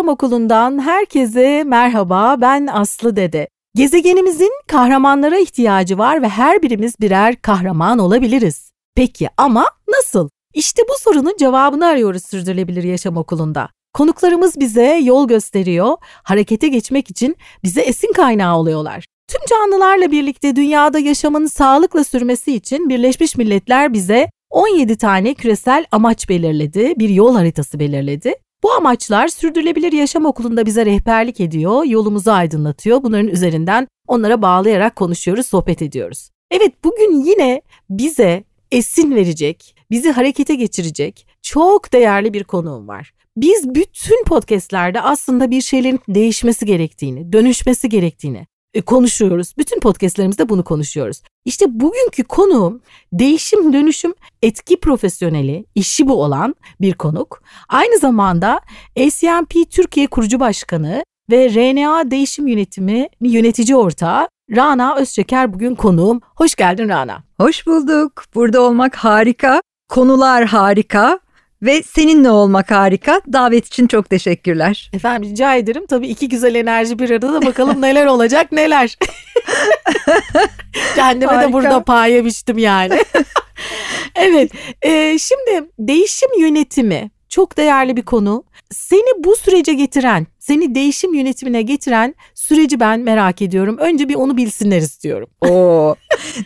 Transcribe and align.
Yaşam 0.00 0.14
Okulu'ndan 0.14 0.78
herkese 0.78 1.64
merhaba. 1.64 2.36
Ben 2.40 2.66
Aslı 2.66 3.16
Dede. 3.16 3.48
Gezegenimizin 3.74 4.52
kahramanlara 4.68 5.38
ihtiyacı 5.38 5.98
var 5.98 6.22
ve 6.22 6.28
her 6.28 6.62
birimiz 6.62 7.00
birer 7.00 7.42
kahraman 7.42 7.98
olabiliriz. 7.98 8.72
Peki 8.94 9.28
ama 9.36 9.66
nasıl? 9.88 10.28
İşte 10.54 10.82
bu 10.88 10.92
sorunun 11.00 11.36
cevabını 11.38 11.86
arıyoruz 11.86 12.24
Sürdürülebilir 12.24 12.82
Yaşam 12.82 13.16
Okulu'nda. 13.16 13.68
Konuklarımız 13.94 14.60
bize 14.60 15.00
yol 15.02 15.28
gösteriyor, 15.28 15.96
harekete 16.22 16.68
geçmek 16.68 17.10
için 17.10 17.36
bize 17.64 17.80
esin 17.80 18.12
kaynağı 18.12 18.56
oluyorlar. 18.56 19.04
Tüm 19.28 19.40
canlılarla 19.50 20.10
birlikte 20.10 20.56
dünyada 20.56 20.98
yaşamın 20.98 21.46
sağlıkla 21.46 22.04
sürmesi 22.04 22.54
için 22.54 22.88
Birleşmiş 22.88 23.36
Milletler 23.36 23.92
bize 23.92 24.30
17 24.50 24.98
tane 24.98 25.34
küresel 25.34 25.86
amaç 25.92 26.28
belirledi, 26.28 26.94
bir 26.98 27.08
yol 27.08 27.34
haritası 27.34 27.80
belirledi. 27.80 28.34
Bu 28.62 28.72
amaçlar 28.72 29.28
sürdürülebilir 29.28 29.92
yaşam 29.92 30.26
okulunda 30.26 30.66
bize 30.66 30.86
rehberlik 30.86 31.40
ediyor, 31.40 31.84
yolumuzu 31.84 32.30
aydınlatıyor. 32.30 33.02
Bunların 33.02 33.28
üzerinden 33.28 33.88
onlara 34.06 34.42
bağlayarak 34.42 34.96
konuşuyoruz, 34.96 35.46
sohbet 35.46 35.82
ediyoruz. 35.82 36.30
Evet 36.50 36.84
bugün 36.84 37.24
yine 37.24 37.62
bize 37.90 38.44
esin 38.70 39.14
verecek, 39.14 39.76
bizi 39.90 40.10
harekete 40.10 40.54
geçirecek 40.54 41.26
çok 41.42 41.92
değerli 41.92 42.34
bir 42.34 42.44
konuğum 42.44 42.88
var. 42.88 43.12
Biz 43.36 43.74
bütün 43.74 44.24
podcastlerde 44.24 45.00
aslında 45.00 45.50
bir 45.50 45.60
şeylerin 45.60 46.00
değişmesi 46.08 46.66
gerektiğini, 46.66 47.32
dönüşmesi 47.32 47.88
gerektiğini, 47.88 48.46
konuşuyoruz. 48.86 49.54
Bütün 49.58 49.80
podcastlerimizde 49.80 50.48
bunu 50.48 50.64
konuşuyoruz. 50.64 51.22
İşte 51.44 51.80
bugünkü 51.80 52.24
konuğum 52.24 52.80
değişim 53.12 53.72
dönüşüm 53.72 54.14
etki 54.42 54.80
profesyoneli, 54.80 55.64
işi 55.74 56.08
bu 56.08 56.22
olan 56.22 56.54
bir 56.80 56.94
konuk. 56.94 57.42
Aynı 57.68 57.98
zamanda 57.98 58.60
ACMP 58.98 59.70
Türkiye 59.70 60.06
kurucu 60.06 60.40
başkanı 60.40 61.04
ve 61.30 61.50
RNA 61.50 62.10
Değişim 62.10 62.46
Yönetimi 62.46 63.08
yönetici 63.20 63.76
ortağı 63.76 64.28
Rana 64.56 64.96
Özçeker 64.96 65.54
bugün 65.54 65.74
konuğum. 65.74 66.20
Hoş 66.36 66.54
geldin 66.54 66.88
Rana. 66.88 67.22
Hoş 67.40 67.66
bulduk. 67.66 68.24
Burada 68.34 68.62
olmak 68.62 68.96
harika. 68.96 69.62
Konular 69.88 70.44
harika 70.44 71.20
ve 71.62 71.82
seninle 71.82 72.30
olmak 72.30 72.70
harika. 72.70 73.20
Davet 73.32 73.66
için 73.66 73.86
çok 73.86 74.10
teşekkürler. 74.10 74.90
Efendim 74.92 75.30
rica 75.30 75.54
ederim. 75.54 75.86
Tabii 75.86 76.08
iki 76.08 76.28
güzel 76.28 76.54
enerji 76.54 76.98
bir 76.98 77.10
arada 77.10 77.32
da 77.32 77.46
bakalım 77.46 77.82
neler 77.82 78.06
olacak 78.06 78.52
neler. 78.52 78.98
Kendime 80.94 81.32
harika. 81.32 81.48
de 81.48 81.52
burada 81.52 81.84
pay 81.84 82.24
biçtim 82.24 82.58
yani. 82.58 82.98
evet 84.14 84.52
e, 84.82 85.18
şimdi 85.18 85.70
değişim 85.78 86.40
yönetimi 86.40 87.10
çok 87.28 87.56
değerli 87.56 87.96
bir 87.96 88.02
konu. 88.02 88.44
Seni 88.70 89.24
bu 89.24 89.36
sürece 89.36 89.72
getiren, 89.72 90.26
seni 90.40 90.74
değişim 90.74 91.14
yönetimine 91.14 91.62
getiren 91.62 92.14
süreci 92.34 92.80
ben 92.80 93.00
merak 93.00 93.42
ediyorum. 93.42 93.78
Önce 93.78 94.08
bir 94.08 94.14
onu 94.14 94.36
bilsinler 94.36 94.78
istiyorum. 94.78 95.28
Oo, 95.48 95.94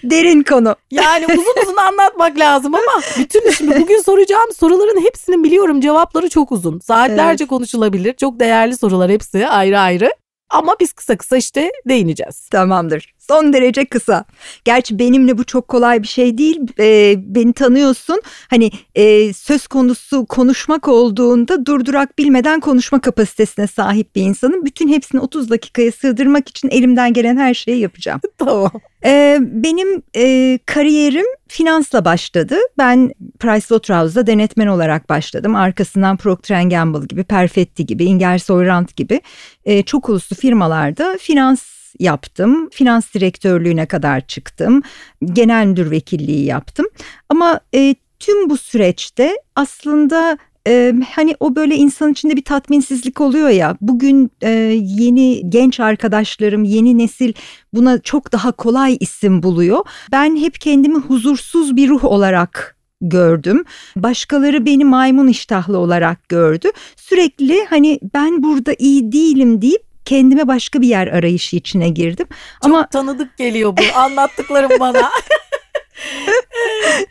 derin 0.02 0.42
konu. 0.42 0.76
Yani 0.90 1.26
uzun 1.26 1.62
uzun 1.62 1.76
anlatmak 1.76 2.38
lazım 2.38 2.74
ama 2.74 3.02
bütün 3.18 3.50
şimdi 3.50 3.80
bugün 3.80 4.02
soracağım 4.02 4.52
soruların 4.56 5.04
hepsinin 5.04 5.44
biliyorum 5.44 5.80
cevapları 5.80 6.28
çok 6.28 6.52
uzun. 6.52 6.78
Saatlerce 6.78 7.44
evet. 7.44 7.50
konuşulabilir. 7.50 8.12
Çok 8.12 8.40
değerli 8.40 8.76
sorular 8.76 9.10
hepsi 9.10 9.48
ayrı 9.48 9.80
ayrı. 9.80 10.10
Ama 10.50 10.76
biz 10.80 10.92
kısa 10.92 11.16
kısa 11.16 11.36
işte 11.36 11.70
değineceğiz. 11.88 12.48
Tamamdır. 12.48 13.13
Son 13.28 13.52
derece 13.52 13.84
kısa. 13.84 14.24
Gerçi 14.64 14.98
benimle 14.98 15.38
bu 15.38 15.44
çok 15.44 15.68
kolay 15.68 16.02
bir 16.02 16.08
şey 16.08 16.38
değil. 16.38 16.60
E, 16.78 17.14
beni 17.18 17.52
tanıyorsun. 17.52 18.22
Hani 18.50 18.70
e, 18.94 19.32
söz 19.32 19.66
konusu 19.66 20.26
konuşmak 20.26 20.88
olduğunda 20.88 21.66
durdurak 21.66 22.18
bilmeden 22.18 22.60
konuşma 22.60 23.00
kapasitesine 23.00 23.66
sahip 23.66 24.16
bir 24.16 24.22
insanım. 24.22 24.64
Bütün 24.64 24.88
hepsini 24.88 25.20
30 25.20 25.50
dakikaya 25.50 25.92
sığdırmak 25.92 26.48
için 26.48 26.68
elimden 26.68 27.12
gelen 27.12 27.36
her 27.36 27.54
şeyi 27.54 27.80
yapacağım. 27.80 28.20
tamam. 28.38 28.70
E, 29.04 29.38
benim 29.40 30.02
e, 30.16 30.58
kariyerim 30.66 31.26
finansla 31.48 32.04
başladı. 32.04 32.56
Ben 32.78 33.12
Pricewaterhouse'da 33.38 34.26
denetmen 34.26 34.66
olarak 34.66 35.08
başladım. 35.08 35.54
Arkasından 35.54 36.16
Procter 36.16 36.62
Gamble 36.62 37.06
gibi, 37.06 37.24
Perfetti 37.24 37.86
gibi, 37.86 38.04
Ingersoll 38.04 38.64
Rand 38.66 38.88
gibi 38.96 39.20
e, 39.64 39.82
çok 39.82 40.08
uluslu 40.08 40.36
firmalarda 40.36 41.18
finans 41.20 41.73
yaptım. 41.98 42.68
Finans 42.72 43.14
direktörlüğüne 43.14 43.86
kadar 43.86 44.26
çıktım. 44.26 44.82
Genel 45.24 45.66
müdür 45.66 45.90
vekilliği 45.90 46.44
yaptım. 46.44 46.86
Ama 47.28 47.60
e, 47.74 47.94
tüm 48.18 48.50
bu 48.50 48.56
süreçte 48.56 49.36
aslında 49.56 50.38
ee, 50.68 50.94
hani 51.14 51.36
o 51.40 51.56
böyle 51.56 51.76
insan 51.76 52.12
içinde 52.12 52.36
bir 52.36 52.44
tatminsizlik 52.44 53.20
oluyor 53.20 53.48
ya 53.48 53.76
bugün 53.80 54.30
e, 54.42 54.50
yeni 54.82 55.50
genç 55.50 55.80
arkadaşlarım 55.80 56.64
yeni 56.64 56.98
nesil 56.98 57.32
buna 57.74 57.98
çok 57.98 58.32
daha 58.32 58.52
kolay 58.52 58.96
isim 59.00 59.42
buluyor. 59.42 59.84
Ben 60.12 60.36
hep 60.36 60.60
kendimi 60.60 60.98
huzursuz 60.98 61.76
bir 61.76 61.88
ruh 61.88 62.04
olarak 62.04 62.76
gördüm. 63.00 63.64
Başkaları 63.96 64.66
beni 64.66 64.84
maymun 64.84 65.28
iştahlı 65.28 65.78
olarak 65.78 66.28
gördü. 66.28 66.68
Sürekli 66.96 67.64
hani 67.70 68.00
ben 68.14 68.42
burada 68.42 68.74
iyi 68.78 69.12
değilim 69.12 69.62
deyip 69.62 69.83
kendime 70.04 70.48
başka 70.48 70.80
bir 70.80 70.88
yer 70.88 71.06
arayışı 71.06 71.56
içine 71.56 71.88
girdim. 71.88 72.26
Çok 72.28 72.64
Ama 72.64 72.86
tanıdık 72.86 73.36
geliyor 73.36 73.76
bu 73.76 73.82
anlattıklarım 73.98 74.80
bana. 74.80 75.10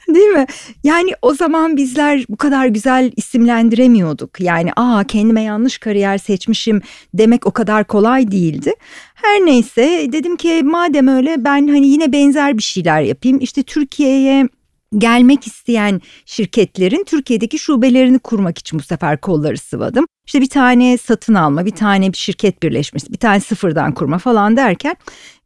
Değil 0.07 0.27
mi? 0.27 0.45
Yani 0.83 1.11
o 1.21 1.33
zaman 1.33 1.77
bizler 1.77 2.25
bu 2.29 2.37
kadar 2.37 2.67
güzel 2.67 3.11
isimlendiremiyorduk. 3.15 4.39
Yani 4.39 4.71
aa 4.75 5.03
kendime 5.03 5.41
yanlış 5.41 5.77
kariyer 5.77 6.17
seçmişim 6.17 6.81
demek 7.13 7.47
o 7.47 7.51
kadar 7.51 7.83
kolay 7.83 8.31
değildi. 8.31 8.73
Her 9.13 9.45
neyse 9.45 10.07
dedim 10.11 10.35
ki 10.35 10.61
madem 10.63 11.07
öyle 11.07 11.45
ben 11.45 11.67
hani 11.67 11.87
yine 11.87 12.11
benzer 12.11 12.57
bir 12.57 12.63
şeyler 12.63 13.01
yapayım. 13.01 13.39
İşte 13.41 13.63
Türkiye'ye 13.63 14.49
gelmek 14.97 15.47
isteyen 15.47 16.01
şirketlerin 16.25 17.03
Türkiye'deki 17.03 17.59
şubelerini 17.59 18.19
kurmak 18.19 18.57
için 18.57 18.79
bu 18.79 18.83
sefer 18.83 19.21
kolları 19.21 19.57
sıvadım. 19.57 20.05
İşte 20.25 20.41
bir 20.41 20.49
tane 20.49 20.97
satın 20.97 21.33
alma, 21.33 21.65
bir 21.65 21.71
tane 21.71 22.13
bir 22.13 22.17
şirket 22.17 22.63
birleşmesi, 22.63 23.13
bir 23.13 23.17
tane 23.17 23.39
sıfırdan 23.39 23.93
kurma 23.93 24.17
falan 24.17 24.57
derken 24.57 24.95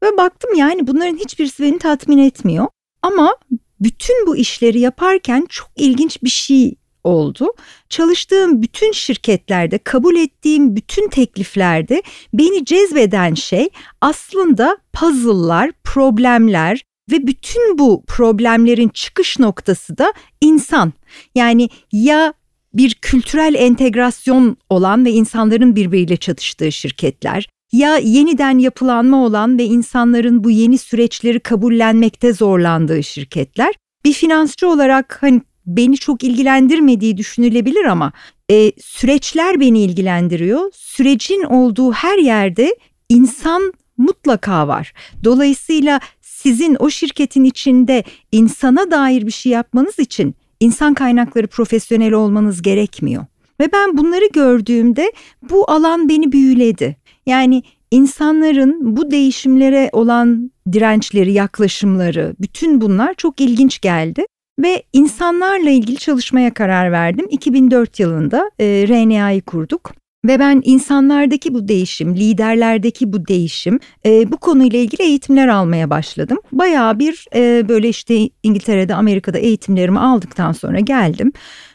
ve 0.04 0.18
baktım 0.18 0.52
yani 0.56 0.88
bunların 0.88 1.18
hiçbirisi 1.18 1.64
beni 1.64 1.80
tatmin 1.80 2.18
etmiyor. 2.18 2.68
Ama 3.02 3.36
bütün 3.80 4.28
bu 4.28 4.38
işleri 4.38 4.80
yaparken 4.80 5.46
çok 5.50 5.70
ilginç 5.76 6.24
bir 6.24 6.30
şey 6.30 6.76
oldu. 7.04 7.54
Çalıştığım 7.90 8.62
bütün 8.62 8.92
şirketlerde, 8.92 9.78
kabul 9.78 10.16
ettiğim 10.16 10.76
bütün 10.76 11.10
tekliflerde 11.10 12.02
beni 12.34 12.66
cezbeden 12.66 13.34
şey 13.34 13.70
aslında 14.02 14.78
puzzle'lar, 14.94 15.72
problemler, 15.84 16.84
ve 17.12 17.28
bütün 17.28 17.78
bu 17.78 18.04
problemlerin 18.08 18.90
çıkış 18.90 19.40
noktası 19.40 19.98
da 19.98 20.14
insan. 20.42 20.94
Yani 21.36 21.70
ya 21.92 22.34
bir 22.74 22.94
kültürel 22.94 23.56
entegrasyon 23.58 24.58
olan 24.70 25.06
ve 25.06 25.12
insanların 25.12 25.76
birbiriyle 25.76 26.18
çatıştığı 26.18 26.72
şirketler 26.72 27.50
ya 27.72 27.98
yeniden 27.98 28.58
yapılanma 28.58 29.26
olan 29.26 29.58
ve 29.58 29.64
insanların 29.66 30.44
bu 30.44 30.52
yeni 30.52 30.78
süreçleri 30.78 31.40
kabullenmekte 31.40 32.34
zorlandığı 32.34 33.04
şirketler. 33.04 33.76
Bir 34.06 34.14
finansçı 34.14 34.70
olarak 34.70 35.18
hani 35.22 35.42
beni 35.66 35.98
çok 35.98 36.24
ilgilendirmediği 36.24 37.18
düşünülebilir 37.18 37.86
ama 37.86 38.12
e, 38.52 38.72
süreçler 38.82 39.60
beni 39.60 39.80
ilgilendiriyor. 39.82 40.72
Sürecin 40.74 41.44
olduğu 41.44 41.92
her 41.92 42.18
yerde 42.18 42.76
insan 43.10 43.74
mutlaka 43.98 44.68
var. 44.68 44.94
Dolayısıyla 45.24 46.00
sizin 46.48 46.78
o 46.80 46.90
şirketin 46.90 47.44
içinde 47.44 48.04
insana 48.32 48.92
dair 48.92 49.26
bir 49.26 49.32
şey 49.32 49.52
yapmanız 49.52 50.00
için 50.00 50.36
insan 50.60 50.94
kaynakları 50.94 51.48
profesyoneli 51.48 52.16
olmanız 52.16 52.62
gerekmiyor. 52.62 53.26
Ve 53.60 53.72
ben 53.74 53.98
bunları 53.98 54.26
gördüğümde 54.34 55.12
bu 55.50 55.72
alan 55.72 56.10
beni 56.10 56.32
büyüledi. 56.32 56.98
Yani 57.26 57.64
insanların 57.92 58.98
bu 58.98 59.12
değişimlere 59.12 59.90
olan 59.92 60.52
dirençleri, 60.72 61.34
yaklaşımları, 61.34 62.36
bütün 62.40 62.82
bunlar 62.82 63.14
çok 63.14 63.42
ilginç 63.42 63.82
geldi. 63.82 64.26
Ve 64.60 64.84
insanlarla 64.94 65.70
ilgili 65.70 65.98
çalışmaya 65.98 66.54
karar 66.54 66.92
verdim. 66.92 67.28
2004 67.30 68.00
yılında 68.00 68.52
e, 68.60 68.86
RNA'yı 68.88 69.42
kurduk. 69.42 69.92
Ve 70.28 70.40
ben 70.40 70.62
insanlardaki 70.66 71.54
bu 71.54 71.68
değişim, 71.68 72.16
liderlerdeki 72.16 73.14
bu 73.14 73.28
değişim, 73.28 73.80
e, 74.06 74.32
bu 74.32 74.38
konuyla 74.38 74.80
ilgili 74.80 75.04
eğitimler 75.04 75.48
almaya 75.48 75.90
başladım. 75.90 76.38
Bayağı 76.52 77.00
bir 77.00 77.26
e, 77.36 77.70
böyle 77.70 77.90
işte 77.90 78.30
İngiltere'de, 78.44 78.96
Amerika'da 78.96 79.38
eğitimlerimi 79.38 80.00
aldıktan 80.00 80.52
sonra 80.52 80.80
geldim 80.80 81.32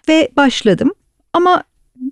ve 0.08 0.28
başladım. 0.37 0.93
Ama 1.32 1.64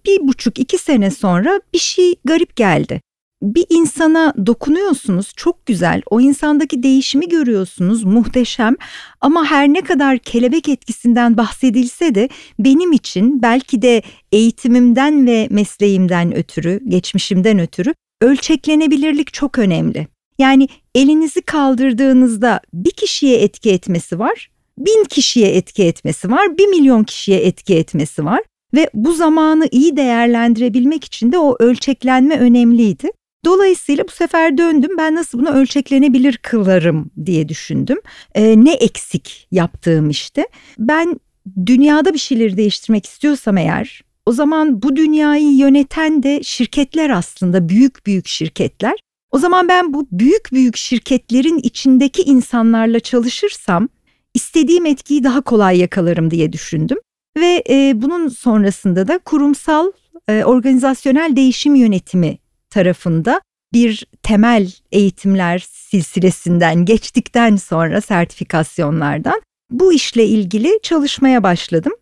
bir 0.07 0.29
buçuk 0.29 0.59
iki 0.59 0.79
sene 0.79 1.11
sonra 1.11 1.61
bir 1.73 1.79
şey 1.79 2.15
garip 2.25 2.57
geldi. 2.57 3.01
Bir 3.43 3.67
insana 3.69 4.35
dokunuyorsunuz 4.47 5.33
çok 5.37 5.67
güzel 5.67 6.03
o 6.11 6.21
insandaki 6.21 6.83
değişimi 6.83 7.29
görüyorsunuz 7.29 8.05
muhteşem 8.05 8.77
ama 9.21 9.45
her 9.45 9.69
ne 9.69 9.81
kadar 9.81 10.19
kelebek 10.19 10.69
etkisinden 10.69 11.37
bahsedilse 11.37 12.15
de 12.15 12.29
benim 12.59 12.93
için 12.93 13.43
belki 13.43 13.83
de 13.83 14.03
eğitimimden 14.33 15.27
ve 15.27 15.49
mesleğimden 15.51 16.37
ötürü 16.37 16.81
geçmişimden 16.89 17.59
ötürü 17.59 17.95
ölçeklenebilirlik 18.21 19.33
çok 19.33 19.59
önemli. 19.59 20.07
Yani 20.39 20.69
elinizi 20.95 21.43
kaldırdığınızda 21.43 22.61
bir 22.75 22.91
kişiye 22.91 23.37
etki 23.37 23.71
etmesi 23.71 24.19
var, 24.19 24.51
bin 24.79 25.05
kişiye 25.05 25.49
etki 25.49 25.85
etmesi 25.85 26.31
var, 26.31 26.59
bir 26.59 26.67
milyon 26.67 27.05
kişiye 27.05 27.41
etki 27.41 27.75
etmesi 27.75 28.25
var. 28.25 28.41
Ve 28.75 28.91
bu 28.95 29.13
zamanı 29.13 29.69
iyi 29.71 29.97
değerlendirebilmek 29.97 31.05
için 31.05 31.33
de 31.33 31.39
o 31.39 31.57
ölçeklenme 31.61 32.39
önemliydi. 32.39 33.11
Dolayısıyla 33.45 34.05
bu 34.09 34.13
sefer 34.13 34.59
döndüm 34.59 34.91
ben 34.99 35.15
nasıl 35.15 35.39
bunu 35.39 35.51
ölçeklenebilir 35.51 36.37
kılarım 36.37 37.11
diye 37.27 37.49
düşündüm. 37.49 37.99
Ee, 38.35 38.65
ne 38.65 38.73
eksik 38.73 39.49
yaptığım 39.51 40.11
işte. 40.11 40.47
Ben 40.79 41.21
dünyada 41.67 42.15
bir 42.15 42.19
şeyleri 42.19 42.57
değiştirmek 42.57 43.07
istiyorsam 43.07 43.57
eğer 43.57 44.03
o 44.27 44.33
zaman 44.33 44.83
bu 44.83 44.97
dünyayı 44.97 45.57
yöneten 45.57 46.23
de 46.23 46.43
şirketler 46.43 47.11
aslında 47.11 47.69
büyük 47.69 48.07
büyük 48.07 48.29
şirketler. 48.29 48.95
O 49.31 49.39
zaman 49.39 49.69
ben 49.69 49.95
bu 49.95 50.09
büyük 50.13 50.53
büyük 50.53 50.77
şirketlerin 50.77 51.59
içindeki 51.59 52.23
insanlarla 52.23 53.01
çalışırsam 53.01 53.89
istediğim 54.35 54.87
etkiyi 54.87 55.25
daha 55.25 55.41
kolay 55.41 55.79
yakalarım 55.79 56.31
diye 56.31 56.53
düşündüm. 56.53 56.99
Ve 57.37 57.65
e, 57.71 57.93
bunun 57.95 58.29
sonrasında 58.29 59.09
da 59.09 59.19
kurumsal 59.19 59.93
e, 60.29 60.45
organizasyonel 60.45 61.37
değişim 61.37 61.75
yönetimi 61.75 62.39
tarafında 62.71 63.41
bir 63.73 64.07
temel 64.23 64.73
eğitimler 64.93 65.67
silsilesinden 65.71 66.85
geçtikten 66.85 67.57
sonra 67.57 68.01
sertifikasyonlardan 68.01 69.41
bu 69.71 69.93
işle 69.93 70.27
ilgili 70.27 70.79
çalışmaya 70.83 71.43
başladım. 71.43 71.93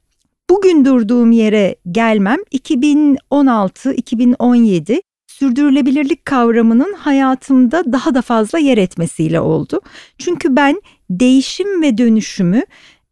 Bugün 0.50 0.84
durduğum 0.84 1.32
yere 1.32 1.76
gelmem 1.90 2.38
2016-2017 2.52 5.02
sürdürülebilirlik 5.26 6.24
kavramının 6.24 6.94
hayatımda 6.94 7.92
daha 7.92 8.14
da 8.14 8.22
fazla 8.22 8.58
yer 8.58 8.78
etmesiyle 8.78 9.40
oldu. 9.40 9.80
Çünkü 10.18 10.56
ben 10.56 10.82
değişim 11.10 11.82
ve 11.82 11.98
dönüşümü 11.98 12.62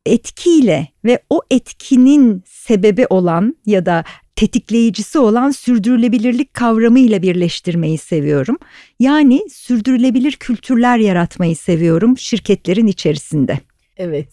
etkiyle 0.07 0.89
ve 1.05 1.23
o 1.31 1.41
etkinin 1.51 2.43
sebebi 2.47 3.07
olan 3.11 3.57
ya 3.67 3.87
da 3.87 4.05
tetikleyicisi 4.37 5.19
olan 5.19 5.51
sürdürülebilirlik 5.51 6.55
kavramıyla 6.55 7.23
birleştirmeyi 7.23 7.99
seviyorum. 7.99 8.59
Yani 9.01 9.43
sürdürülebilir 9.51 10.33
kültürler 10.33 10.99
yaratmayı 10.99 11.57
seviyorum 11.57 12.19
şirketlerin 12.19 12.87
içerisinde. 12.87 13.61
Evet. 13.99 14.29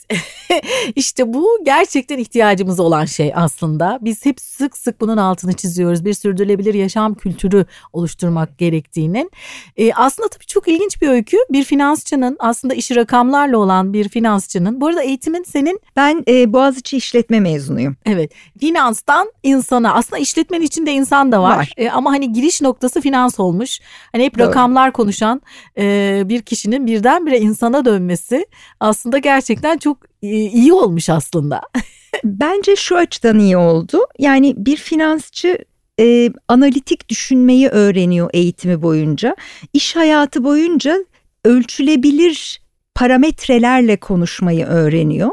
işte 0.95 1.33
bu 1.33 1.47
gerçekten 1.65 2.17
ihtiyacımız 2.17 2.79
olan 2.79 3.05
şey 3.05 3.31
aslında. 3.35 3.99
Biz 4.01 4.25
hep 4.25 4.41
sık 4.41 4.77
sık 4.77 5.01
bunun 5.01 5.17
altını 5.17 5.53
çiziyoruz. 5.53 6.05
Bir 6.05 6.13
sürdürülebilir 6.13 6.73
yaşam 6.73 7.15
kültürü 7.15 7.65
oluşturmak 7.93 8.57
gerektiğinin. 8.57 9.31
Ee, 9.77 9.93
aslında 9.93 10.27
tabii 10.27 10.45
çok 10.45 10.67
ilginç 10.67 11.01
bir 11.01 11.07
öykü. 11.07 11.37
Bir 11.51 11.63
finansçının 11.63 12.35
aslında 12.39 12.73
işi 12.73 12.95
rakamlarla 12.95 13.57
olan 13.57 13.93
bir 13.93 14.09
finansçının. 14.09 14.81
Bu 14.81 14.87
arada 14.87 15.03
eğitimin 15.03 15.43
senin... 15.43 15.79
Ben 15.95 16.23
e, 16.27 16.53
Boğaziçi 16.53 16.97
işletme 16.97 17.39
mezunuyum. 17.39 17.95
Evet. 18.05 18.31
Finanstan 18.59 19.31
insana. 19.43 19.93
Aslında 19.93 20.17
işletmenin 20.17 20.65
içinde 20.65 20.91
insan 20.91 21.31
da 21.31 21.41
var. 21.41 21.57
var. 21.57 21.73
E, 21.77 21.89
ama 21.89 22.11
hani 22.11 22.33
giriş 22.33 22.61
noktası 22.61 23.01
finans 23.01 23.39
olmuş. 23.39 23.79
Hani 24.11 24.23
hep 24.23 24.39
Doğru. 24.39 24.47
rakamlar 24.47 24.93
konuşan 24.93 25.41
e, 25.77 26.23
bir 26.25 26.41
kişinin 26.41 26.87
birdenbire 26.87 27.39
insana 27.39 27.85
dönmesi 27.85 28.45
aslında 28.79 29.17
gerçekten 29.17 29.52
gerçekten 29.53 29.77
çok 29.77 29.97
e, 30.23 30.27
iyi 30.27 30.73
olmuş 30.73 31.09
aslında. 31.09 31.61
Bence 32.23 32.75
şu 32.75 32.97
açıdan 32.97 33.39
iyi 33.39 33.57
oldu. 33.57 33.99
Yani 34.19 34.53
bir 34.57 34.77
finansçı 34.77 35.57
e, 35.99 36.29
analitik 36.47 37.09
düşünmeyi 37.09 37.69
öğreniyor 37.69 38.29
eğitimi 38.33 38.81
boyunca. 38.81 39.35
İş 39.73 39.95
hayatı 39.95 40.43
boyunca 40.43 40.97
ölçülebilir 41.45 42.61
parametrelerle 42.95 43.97
konuşmayı 43.97 44.65
öğreniyor. 44.65 45.31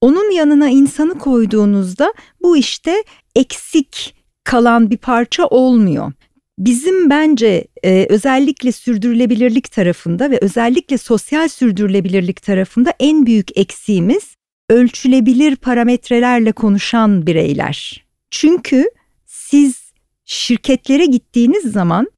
Onun 0.00 0.30
yanına 0.30 0.68
insanı 0.68 1.18
koyduğunuzda 1.18 2.14
bu 2.42 2.56
işte 2.56 3.04
eksik 3.36 4.14
kalan 4.44 4.90
bir 4.90 4.96
parça 4.98 5.46
olmuyor. 5.46 6.12
Bizim 6.58 7.10
bence 7.10 7.64
e, 7.84 8.06
özellikle 8.08 8.72
sürdürülebilirlik 8.72 9.72
tarafında 9.72 10.30
ve 10.30 10.38
özellikle 10.42 10.98
sosyal 10.98 11.48
sürdürülebilirlik 11.48 12.42
tarafında 12.42 12.92
en 13.00 13.26
büyük 13.26 13.58
eksiğimiz 13.58 14.36
ölçülebilir 14.70 15.56
parametrelerle 15.56 16.52
konuşan 16.52 17.26
bireyler. 17.26 18.04
Çünkü 18.30 18.90
siz 19.26 19.92
şirketlere 20.24 21.06
gittiğiniz 21.06 21.72
zaman 21.72 22.10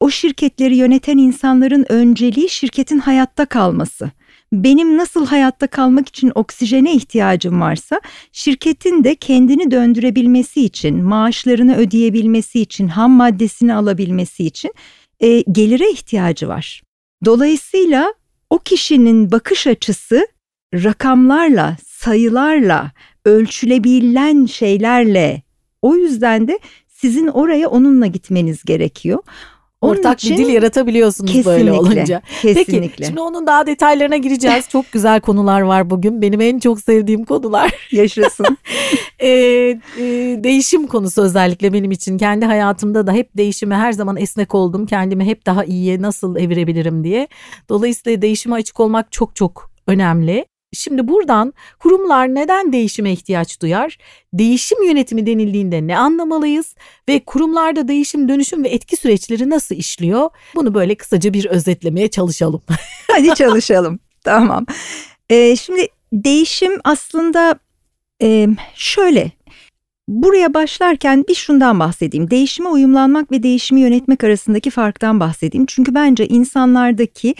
o 0.00 0.10
şirketleri 0.10 0.76
yöneten 0.76 1.18
insanların 1.18 1.86
önceliği 1.88 2.48
şirketin 2.48 2.98
hayatta 2.98 3.46
kalması 3.46 4.10
benim 4.52 4.96
nasıl 4.96 5.26
hayatta 5.26 5.66
kalmak 5.66 6.08
için 6.08 6.32
oksijene 6.34 6.94
ihtiyacım 6.94 7.60
varsa 7.60 8.00
şirketin 8.32 9.04
de 9.04 9.14
kendini 9.14 9.70
döndürebilmesi 9.70 10.64
için, 10.64 11.04
maaşlarını 11.04 11.76
ödeyebilmesi 11.76 12.60
için, 12.60 12.88
ham 12.88 13.10
maddesini 13.10 13.74
alabilmesi 13.74 14.44
için 14.44 14.72
e, 15.20 15.40
gelire 15.40 15.90
ihtiyacı 15.90 16.48
var. 16.48 16.82
Dolayısıyla 17.24 18.14
o 18.50 18.58
kişinin 18.58 19.32
bakış 19.32 19.66
açısı 19.66 20.26
rakamlarla, 20.74 21.76
sayılarla, 21.86 22.92
ölçülebilen 23.24 24.46
şeylerle 24.46 25.42
o 25.82 25.96
yüzden 25.96 26.48
de 26.48 26.58
sizin 26.88 27.26
oraya 27.26 27.68
onunla 27.68 28.06
gitmeniz 28.06 28.64
gerekiyor. 28.64 29.18
Ortak 29.82 30.18
için, 30.18 30.38
bir 30.38 30.44
dil 30.44 30.48
yaratabiliyorsunuz 30.48 31.32
kesinlikle, 31.32 31.50
böyle 31.50 31.72
olunca. 31.72 32.22
Kesinlikle. 32.42 32.80
Peki 32.80 33.06
şimdi 33.06 33.20
onun 33.20 33.46
daha 33.46 33.66
detaylarına 33.66 34.16
gireceğiz. 34.16 34.68
Çok 34.68 34.92
güzel 34.92 35.20
konular 35.20 35.60
var 35.60 35.90
bugün. 35.90 36.22
Benim 36.22 36.40
en 36.40 36.58
çok 36.58 36.80
sevdiğim 36.80 37.24
konular. 37.24 37.72
Yaşasın. 37.92 38.58
e, 39.18 39.28
e, 39.28 40.04
değişim 40.44 40.86
konusu 40.86 41.22
özellikle 41.22 41.72
benim 41.72 41.90
için. 41.90 42.18
Kendi 42.18 42.46
hayatımda 42.46 43.06
da 43.06 43.12
hep 43.12 43.36
değişime 43.36 43.74
her 43.74 43.92
zaman 43.92 44.16
esnek 44.16 44.54
oldum. 44.54 44.86
Kendimi 44.86 45.24
hep 45.24 45.46
daha 45.46 45.64
iyiye 45.64 46.02
nasıl 46.02 46.36
evirebilirim 46.36 47.04
diye. 47.04 47.28
Dolayısıyla 47.68 48.22
değişime 48.22 48.54
açık 48.54 48.80
olmak 48.80 49.12
çok 49.12 49.36
çok 49.36 49.70
önemli. 49.86 50.44
Şimdi 50.72 51.08
buradan 51.08 51.54
kurumlar 51.78 52.34
neden 52.34 52.72
değişime 52.72 53.12
ihtiyaç 53.12 53.60
duyar? 53.60 53.98
Değişim 54.32 54.82
yönetimi 54.82 55.26
denildiğinde 55.26 55.86
ne 55.86 55.98
anlamalıyız? 55.98 56.74
Ve 57.08 57.20
kurumlarda 57.20 57.88
değişim, 57.88 58.28
dönüşüm 58.28 58.64
ve 58.64 58.68
etki 58.68 58.96
süreçleri 58.96 59.50
nasıl 59.50 59.74
işliyor? 59.74 60.30
Bunu 60.54 60.74
böyle 60.74 60.94
kısaca 60.94 61.32
bir 61.32 61.44
özetlemeye 61.44 62.08
çalışalım. 62.08 62.62
Hadi 63.10 63.34
çalışalım. 63.34 64.00
tamam. 64.24 64.66
Ee, 65.30 65.56
şimdi 65.56 65.88
değişim 66.12 66.72
aslında 66.84 67.58
e, 68.22 68.48
şöyle 68.74 69.32
Buraya 70.08 70.54
başlarken 70.54 71.24
bir 71.28 71.34
şundan 71.34 71.80
bahsedeyim. 71.80 72.30
Değişime 72.30 72.68
uyumlanmak 72.68 73.32
ve 73.32 73.42
değişimi 73.42 73.80
yönetmek 73.80 74.24
arasındaki 74.24 74.70
farktan 74.70 75.20
bahsedeyim. 75.20 75.66
Çünkü 75.66 75.94
bence 75.94 76.28
insanlardaki 76.28 77.34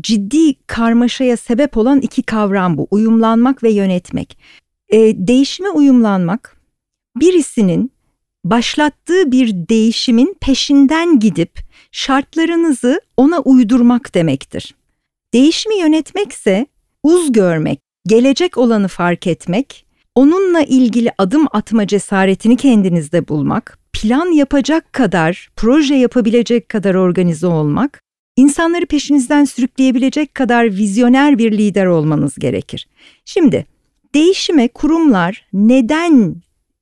ciddi 0.00 0.54
karmaşaya 0.66 1.36
sebep 1.36 1.76
olan 1.76 2.00
iki 2.00 2.22
kavram 2.22 2.78
bu. 2.78 2.88
Uyumlanmak 2.90 3.62
ve 3.62 3.70
yönetmek. 3.70 4.38
E, 4.88 4.98
değişime 4.98 5.70
uyumlanmak 5.70 6.56
birisinin 7.16 7.92
başlattığı 8.44 9.32
bir 9.32 9.52
değişimin 9.68 10.36
peşinden 10.40 11.18
gidip 11.18 11.60
şartlarınızı 11.92 13.00
ona 13.16 13.40
uydurmak 13.40 14.14
demektir. 14.14 14.74
Değişimi 15.34 15.78
yönetmekse 15.78 16.66
uz 17.02 17.32
görmek, 17.32 17.80
gelecek 18.06 18.58
olanı 18.58 18.88
fark 18.88 19.26
etmek, 19.26 19.86
onunla 20.14 20.62
ilgili 20.62 21.12
adım 21.18 21.46
atma 21.52 21.86
cesaretini 21.86 22.56
kendinizde 22.56 23.28
bulmak, 23.28 23.78
plan 23.92 24.26
yapacak 24.26 24.92
kadar, 24.92 25.50
proje 25.56 25.94
yapabilecek 25.94 26.68
kadar 26.68 26.94
organize 26.94 27.46
olmak 27.46 28.00
İnsanları 28.36 28.86
peşinizden 28.86 29.44
sürükleyebilecek 29.44 30.34
kadar 30.34 30.64
vizyoner 30.64 31.38
bir 31.38 31.52
lider 31.52 31.86
olmanız 31.86 32.34
gerekir. 32.34 32.88
Şimdi 33.24 33.66
değişime 34.14 34.68
kurumlar 34.68 35.46
neden 35.52 36.36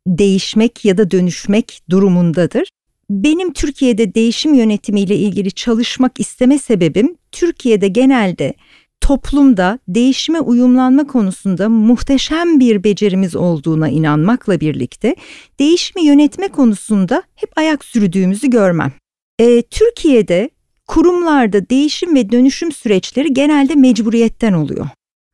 değişmek 0.07 0.85
ya 0.85 0.99
da 0.99 1.11
dönüşmek 1.11 1.83
durumundadır? 1.90 2.69
Benim 3.11 3.52
Türkiye'de 3.52 4.14
değişim 4.14 4.54
yönetimiyle 4.54 5.16
ilgili 5.16 5.52
çalışmak 5.52 6.21
isteme 6.21 6.59
sebebim 6.59 7.16
Türkiye'de 7.33 7.88
genelde 7.88 8.54
toplumda 9.00 9.78
değişime 9.88 10.40
uyumlanma 10.40 11.07
konusunda 11.07 11.69
muhteşem 11.69 12.61
bir 12.61 12.85
becerimiz 12.85 13.37
olduğuna 13.37 13.88
inanmakla 13.88 14.61
birlikte 14.61 15.16
değişimi 15.59 16.04
yönetme 16.04 16.49
konusunda 16.49 17.23
hep 17.35 17.59
ayak 17.59 17.85
sürdüğümüzü 17.85 18.50
görmem. 18.50 18.92
E, 19.38 19.62
Türkiye'de 19.62 20.50
kurumlarda 20.91 21.71
değişim 21.71 22.15
ve 22.15 22.31
dönüşüm 22.31 22.73
süreçleri 22.73 23.35
genelde 23.35 23.75
mecburiyetten 23.75 24.53
oluyor. 24.53 24.89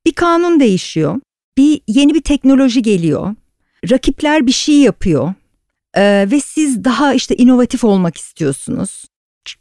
Bir 0.07 0.13
kanun 0.13 0.61
değişiyor, 0.61 1.21
bir 1.59 1.81
yeni 1.89 2.15
bir 2.15 2.21
teknoloji 2.21 2.83
geliyor, 2.83 3.35
rakipler 3.91 4.47
bir 4.47 4.53
şey 4.53 4.75
yapıyor 4.75 5.35
e, 5.95 6.31
ve 6.31 6.41
siz 6.41 6.85
daha 6.85 7.15
işte 7.15 7.37
inovatif 7.37 7.85
olmak 7.85 8.17
istiyorsunuz. 8.17 9.05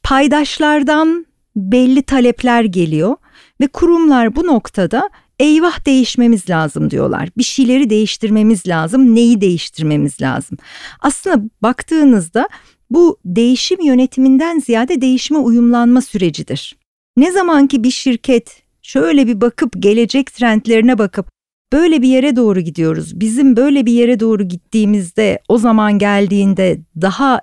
Paydaşlardan 0.04 1.26
belli 1.56 2.04
talepler 2.04 2.64
geliyor 2.64 3.16
ve 3.62 3.68
kurumlar 3.68 4.36
bu 4.36 4.48
noktada 4.48 5.10
eyvah 5.40 5.86
değişmemiz 5.86 6.50
lazım 6.50 6.92
diyorlar. 6.92 7.30
Bir 7.38 7.44
şeyleri 7.44 7.90
değiştirmemiz 7.90 8.68
lazım. 8.68 9.16
Neyi 9.16 9.42
değiştirmemiz 9.42 10.22
lazım? 10.22 10.58
Aslında 11.00 11.50
baktığınızda 11.62 12.50
bu 12.90 13.18
değişim 13.26 13.82
yönetiminden 13.82 14.60
ziyade 14.60 15.02
değişime 15.02 15.40
uyumlanma 15.40 16.02
sürecidir. 16.02 16.78
Ne 17.18 17.32
zaman 17.32 17.68
ki 17.68 17.84
bir 17.84 17.92
şirket 17.92 18.64
şöyle 18.82 19.28
bir 19.28 19.42
bakıp 19.42 19.74
gelecek 19.80 20.34
trendlerine 20.34 20.98
bakıp 20.98 21.30
böyle 21.74 22.02
bir 22.02 22.08
yere 22.08 22.36
doğru 22.36 22.60
gidiyoruz. 22.60 23.20
Bizim 23.20 23.56
böyle 23.56 23.86
bir 23.86 23.94
yere 23.94 24.20
doğru 24.20 24.44
gittiğimizde 24.44 25.40
o 25.50 25.58
zaman 25.58 26.00
geldiğinde 26.00 26.82
daha 27.02 27.42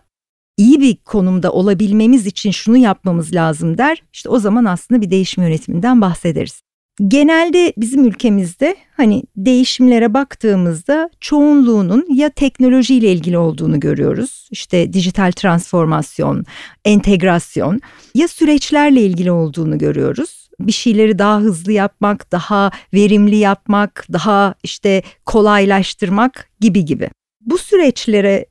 iyi 0.58 0.80
bir 0.80 0.96
konumda 0.96 1.52
olabilmemiz 1.52 2.26
için 2.26 2.50
şunu 2.50 2.76
yapmamız 2.76 3.34
lazım 3.34 3.78
der. 3.78 4.02
İşte 4.12 4.28
o 4.28 4.38
zaman 4.38 4.64
aslında 4.64 5.00
bir 5.00 5.10
değişim 5.10 5.44
yönetiminden 5.44 6.00
bahsederiz. 6.00 6.62
Genelde 7.08 7.72
bizim 7.76 8.04
ülkemizde 8.04 8.76
hani 8.96 9.22
değişimlere 9.36 10.14
baktığımızda 10.14 11.10
çoğunluğunun 11.20 12.06
ya 12.14 12.28
teknolojiyle 12.28 13.12
ilgili 13.12 13.38
olduğunu 13.38 13.80
görüyoruz. 13.80 14.48
İşte 14.50 14.92
dijital 14.92 15.32
transformasyon, 15.32 16.44
entegrasyon 16.84 17.80
ya 18.14 18.28
süreçlerle 18.28 19.00
ilgili 19.00 19.32
olduğunu 19.32 19.78
görüyoruz. 19.78 20.48
Bir 20.60 20.72
şeyleri 20.72 21.18
daha 21.18 21.40
hızlı 21.40 21.72
yapmak, 21.72 22.32
daha 22.32 22.70
verimli 22.94 23.36
yapmak, 23.36 24.06
daha 24.12 24.54
işte 24.62 25.02
kolaylaştırmak 25.26 26.50
gibi 26.60 26.84
gibi. 26.84 27.10
Bu 27.40 27.58
süreçlere 27.58 28.46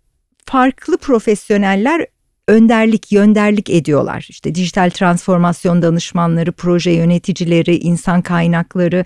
farklı 0.46 0.98
profesyoneller 0.98 2.08
önderlik, 2.48 3.12
yönderlik 3.12 3.70
ediyorlar. 3.70 4.26
İşte 4.30 4.56
dijital 4.56 4.90
transformasyon 4.90 5.82
danışmanları, 5.82 6.52
proje 6.52 6.92
yöneticileri, 6.92 7.78
insan 7.78 8.22
kaynakları, 8.22 9.06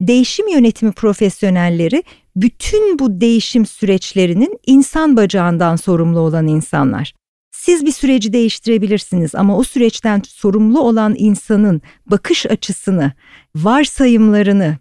değişim 0.00 0.48
yönetimi 0.48 0.92
profesyonelleri 0.92 2.02
bütün 2.36 2.98
bu 2.98 3.20
değişim 3.20 3.66
süreçlerinin 3.66 4.58
insan 4.66 5.16
bacağından 5.16 5.76
sorumlu 5.76 6.20
olan 6.20 6.46
insanlar. 6.46 7.14
Siz 7.50 7.86
bir 7.86 7.92
süreci 7.92 8.32
değiştirebilirsiniz 8.32 9.34
ama 9.34 9.56
o 9.56 9.64
süreçten 9.64 10.22
sorumlu 10.28 10.80
olan 10.80 11.14
insanın 11.18 11.82
bakış 12.06 12.46
açısını, 12.46 13.12
varsayımlarını, 13.56 14.78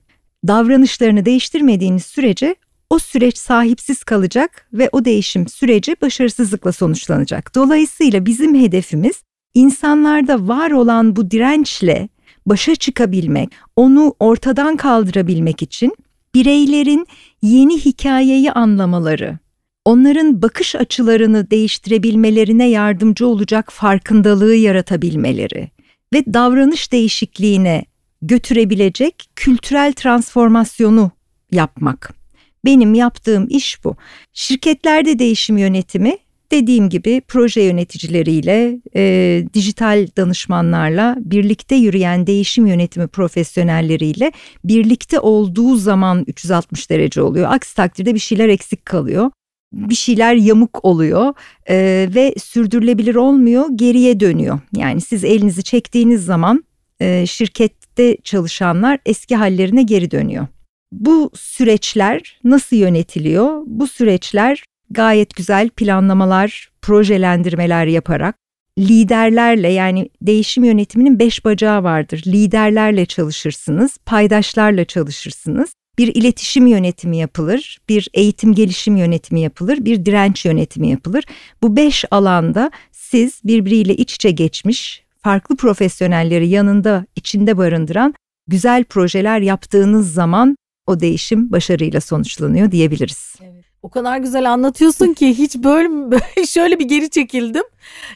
davranışlarını 0.47 1.25
değiştirmediğiniz 1.25 2.05
sürece 2.05 2.55
o 2.89 2.99
süreç 2.99 3.37
sahipsiz 3.37 4.03
kalacak 4.03 4.67
ve 4.73 4.89
o 4.91 5.05
değişim 5.05 5.47
süreci 5.47 5.95
başarısızlıkla 6.01 6.71
sonuçlanacak. 6.71 7.55
Dolayısıyla 7.55 8.25
bizim 8.25 8.55
hedefimiz 8.55 9.23
insanlarda 9.53 10.47
var 10.47 10.71
olan 10.71 11.15
bu 11.15 11.31
dirençle 11.31 12.09
başa 12.45 12.75
çıkabilmek, 12.75 13.49
onu 13.75 14.15
ortadan 14.19 14.77
kaldırabilmek 14.77 15.61
için 15.61 15.95
bireylerin 16.35 17.07
yeni 17.41 17.77
hikayeyi 17.77 18.51
anlamaları, 18.51 19.39
onların 19.85 20.41
bakış 20.41 20.75
açılarını 20.75 21.51
değiştirebilmelerine 21.51 22.69
yardımcı 22.69 23.27
olacak 23.27 23.71
farkındalığı 23.71 24.55
yaratabilmeleri 24.55 25.71
ve 26.13 26.33
davranış 26.33 26.91
değişikliğine 26.91 27.85
götürebilecek 28.21 29.29
kültürel 29.35 29.93
transformasyonu 29.93 31.11
yapmak. 31.51 32.18
Benim 32.65 32.93
yaptığım 32.93 33.47
iş 33.49 33.83
bu. 33.83 33.95
Şirketlerde 34.33 35.19
değişim 35.19 35.57
yönetimi 35.57 36.17
dediğim 36.51 36.89
gibi 36.89 37.21
proje 37.27 37.61
yöneticileriyle, 37.61 38.79
e, 38.95 39.43
dijital 39.53 40.07
danışmanlarla, 40.17 41.15
birlikte 41.19 41.75
yürüyen 41.75 42.27
değişim 42.27 42.67
yönetimi 42.67 43.07
profesyonelleriyle 43.07 44.31
birlikte 44.63 45.19
olduğu 45.19 45.75
zaman 45.75 46.23
360 46.27 46.89
derece 46.89 47.21
oluyor. 47.21 47.51
Aksi 47.51 47.75
takdirde 47.75 48.13
bir 48.13 48.19
şeyler 48.19 48.49
eksik 48.49 48.85
kalıyor. 48.85 49.31
Bir 49.73 49.95
şeyler 49.95 50.35
yamuk 50.35 50.85
oluyor 50.85 51.33
e, 51.69 52.09
ve 52.15 52.33
sürdürülebilir 52.43 53.15
olmuyor, 53.15 53.65
geriye 53.75 54.19
dönüyor. 54.19 54.59
Yani 54.75 55.01
siz 55.01 55.23
elinizi 55.23 55.63
çektiğiniz 55.63 56.25
zaman 56.25 56.63
e, 56.99 57.25
şirkette 57.25 58.17
çalışanlar 58.23 58.99
eski 59.05 59.35
hallerine 59.35 59.83
geri 59.83 60.11
dönüyor. 60.11 60.47
Bu 60.91 61.31
süreçler 61.35 62.39
nasıl 62.43 62.75
yönetiliyor? 62.75 63.61
Bu 63.65 63.87
süreçler 63.87 64.63
gayet 64.89 65.35
güzel 65.35 65.69
planlamalar, 65.69 66.69
projelendirmeler 66.81 67.85
yaparak 67.85 68.35
liderlerle 68.79 69.67
yani 69.67 70.09
değişim 70.21 70.63
yönetiminin 70.63 71.19
beş 71.19 71.45
bacağı 71.45 71.83
vardır. 71.83 72.23
Liderlerle 72.27 73.05
çalışırsınız, 73.05 73.97
paydaşlarla 74.05 74.85
çalışırsınız. 74.85 75.69
Bir 75.97 76.15
iletişim 76.15 76.67
yönetimi 76.67 77.17
yapılır, 77.17 77.77
bir 77.89 78.09
eğitim 78.13 78.53
gelişim 78.53 78.97
yönetimi 78.97 79.41
yapılır, 79.41 79.85
bir 79.85 80.05
direnç 80.05 80.45
yönetimi 80.45 80.89
yapılır. 80.89 81.23
Bu 81.61 81.75
beş 81.75 82.05
alanda 82.11 82.71
siz 82.91 83.41
birbiriyle 83.43 83.95
iç 83.95 84.15
içe 84.15 84.31
geçmiş, 84.31 85.03
farklı 85.21 85.55
profesyonelleri 85.57 86.47
yanında, 86.47 87.05
içinde 87.15 87.57
barındıran 87.57 88.13
güzel 88.47 88.83
projeler 88.83 89.39
yaptığınız 89.39 90.13
zaman 90.13 90.57
o 90.89 90.99
değişim 90.99 91.51
başarıyla 91.51 92.01
sonuçlanıyor 92.01 92.71
diyebiliriz. 92.71 93.35
Evet. 93.41 93.65
O 93.83 93.89
kadar 93.89 94.17
güzel 94.17 94.51
anlatıyorsun 94.51 95.13
ki 95.13 95.37
hiç 95.37 95.55
böyle 95.55 96.45
şöyle 96.47 96.79
bir 96.79 96.85
geri 96.85 97.09
çekildim. 97.09 97.63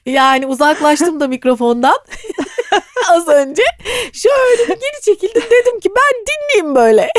Yani 0.05 0.47
uzaklaştım 0.47 1.19
da 1.19 1.27
mikrofondan 1.27 1.97
az 3.11 3.27
önce. 3.27 3.63
Şöyle 4.13 4.63
bir 4.63 4.67
geri 4.67 5.01
çekildim 5.05 5.43
dedim 5.51 5.79
ki 5.79 5.89
ben 5.89 6.25
dinleyeyim 6.25 6.75
böyle. 6.75 7.09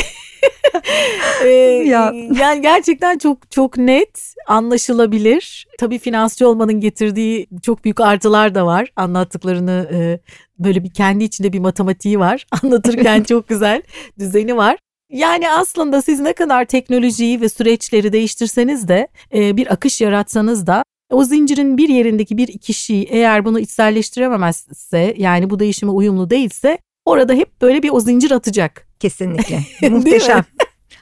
ee, 1.44 1.49
ya. 1.87 2.12
Yani 2.40 2.62
gerçekten 2.62 3.18
çok 3.18 3.50
çok 3.50 3.76
net, 3.76 4.34
anlaşılabilir. 4.46 5.66
Tabii 5.78 5.99
finansçı 5.99 6.49
olmanın 6.49 6.80
getirdiği 6.80 7.46
çok 7.62 7.84
büyük 7.84 8.00
artılar 8.00 8.54
da 8.54 8.66
var. 8.66 8.92
Anlattıklarını 8.96 9.88
e, 9.92 10.18
böyle 10.58 10.84
bir 10.84 10.90
kendi 10.90 11.25
içinde 11.25 11.52
bir 11.52 11.58
matematiği 11.58 12.18
var. 12.18 12.46
Anlatırken 12.62 13.23
çok 13.23 13.49
güzel 13.49 13.82
düzeni 14.18 14.56
var. 14.56 14.78
Yani 15.11 15.50
aslında 15.50 16.02
siz 16.02 16.20
ne 16.20 16.32
kadar 16.32 16.64
teknolojiyi 16.64 17.40
ve 17.40 17.49
süreçleri 17.49 18.12
değiştirseniz 18.12 18.88
de 18.88 19.08
e, 19.34 19.56
bir 19.56 19.73
akış 19.73 20.00
yaratsanız 20.00 20.66
da 20.66 20.84
o 21.11 21.25
zincirin 21.25 21.78
bir 21.78 21.88
yerindeki 21.88 22.37
bir 22.37 22.58
kişi 22.58 23.02
eğer 23.11 23.44
bunu 23.44 23.61
içselleştirememezse 23.61 25.14
yani 25.18 25.50
bu 25.50 25.58
değişime 25.58 25.92
uyumlu 25.92 26.30
değilse 26.30 26.78
orada 27.04 27.32
hep 27.32 27.62
böyle 27.62 27.82
bir 27.82 27.90
o 27.90 28.00
zincir 28.00 28.30
atacak. 28.30 28.88
Kesinlikle. 29.00 29.61
Muhteşem. 29.90 30.44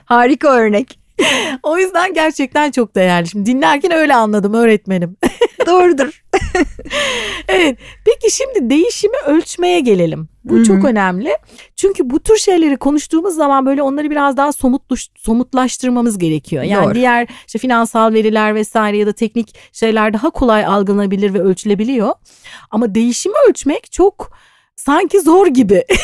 Harika 0.04 0.48
örnek. 0.48 0.98
o 1.62 1.78
yüzden 1.78 2.14
gerçekten 2.14 2.70
çok 2.70 2.94
değerli. 2.94 3.28
Şimdi 3.28 3.46
dinlerken 3.46 3.92
öyle 3.92 4.14
anladım 4.14 4.54
öğretmenim. 4.54 5.16
Doğrudur. 5.66 6.24
evet. 7.48 7.78
Peki 8.04 8.36
şimdi 8.36 8.70
değişimi 8.70 9.16
ölçmeye 9.26 9.80
gelelim. 9.80 10.28
Bu 10.44 10.54
Hı-hı. 10.54 10.64
çok 10.64 10.84
önemli. 10.84 11.36
Çünkü 11.76 12.10
bu 12.10 12.20
tür 12.20 12.36
şeyleri 12.36 12.76
konuştuğumuz 12.76 13.34
zaman 13.34 13.66
böyle 13.66 13.82
onları 13.82 14.10
biraz 14.10 14.36
daha 14.36 14.52
somutluş, 14.52 15.08
somutlaştırmamız 15.16 16.18
gerekiyor. 16.18 16.62
Yani 16.62 16.86
Doğru. 16.86 16.94
diğer 16.94 17.28
işte 17.46 17.58
finansal 17.58 18.12
veriler 18.12 18.54
vesaire 18.54 18.96
ya 18.96 19.06
da 19.06 19.12
teknik 19.12 19.54
şeyler 19.72 20.12
daha 20.12 20.30
kolay 20.30 20.66
algılanabilir 20.66 21.34
ve 21.34 21.40
ölçülebiliyor. 21.40 22.12
Ama 22.70 22.94
değişimi 22.94 23.34
ölçmek 23.48 23.92
çok 23.92 24.32
sanki 24.76 25.20
zor 25.20 25.46
gibi. 25.46 25.84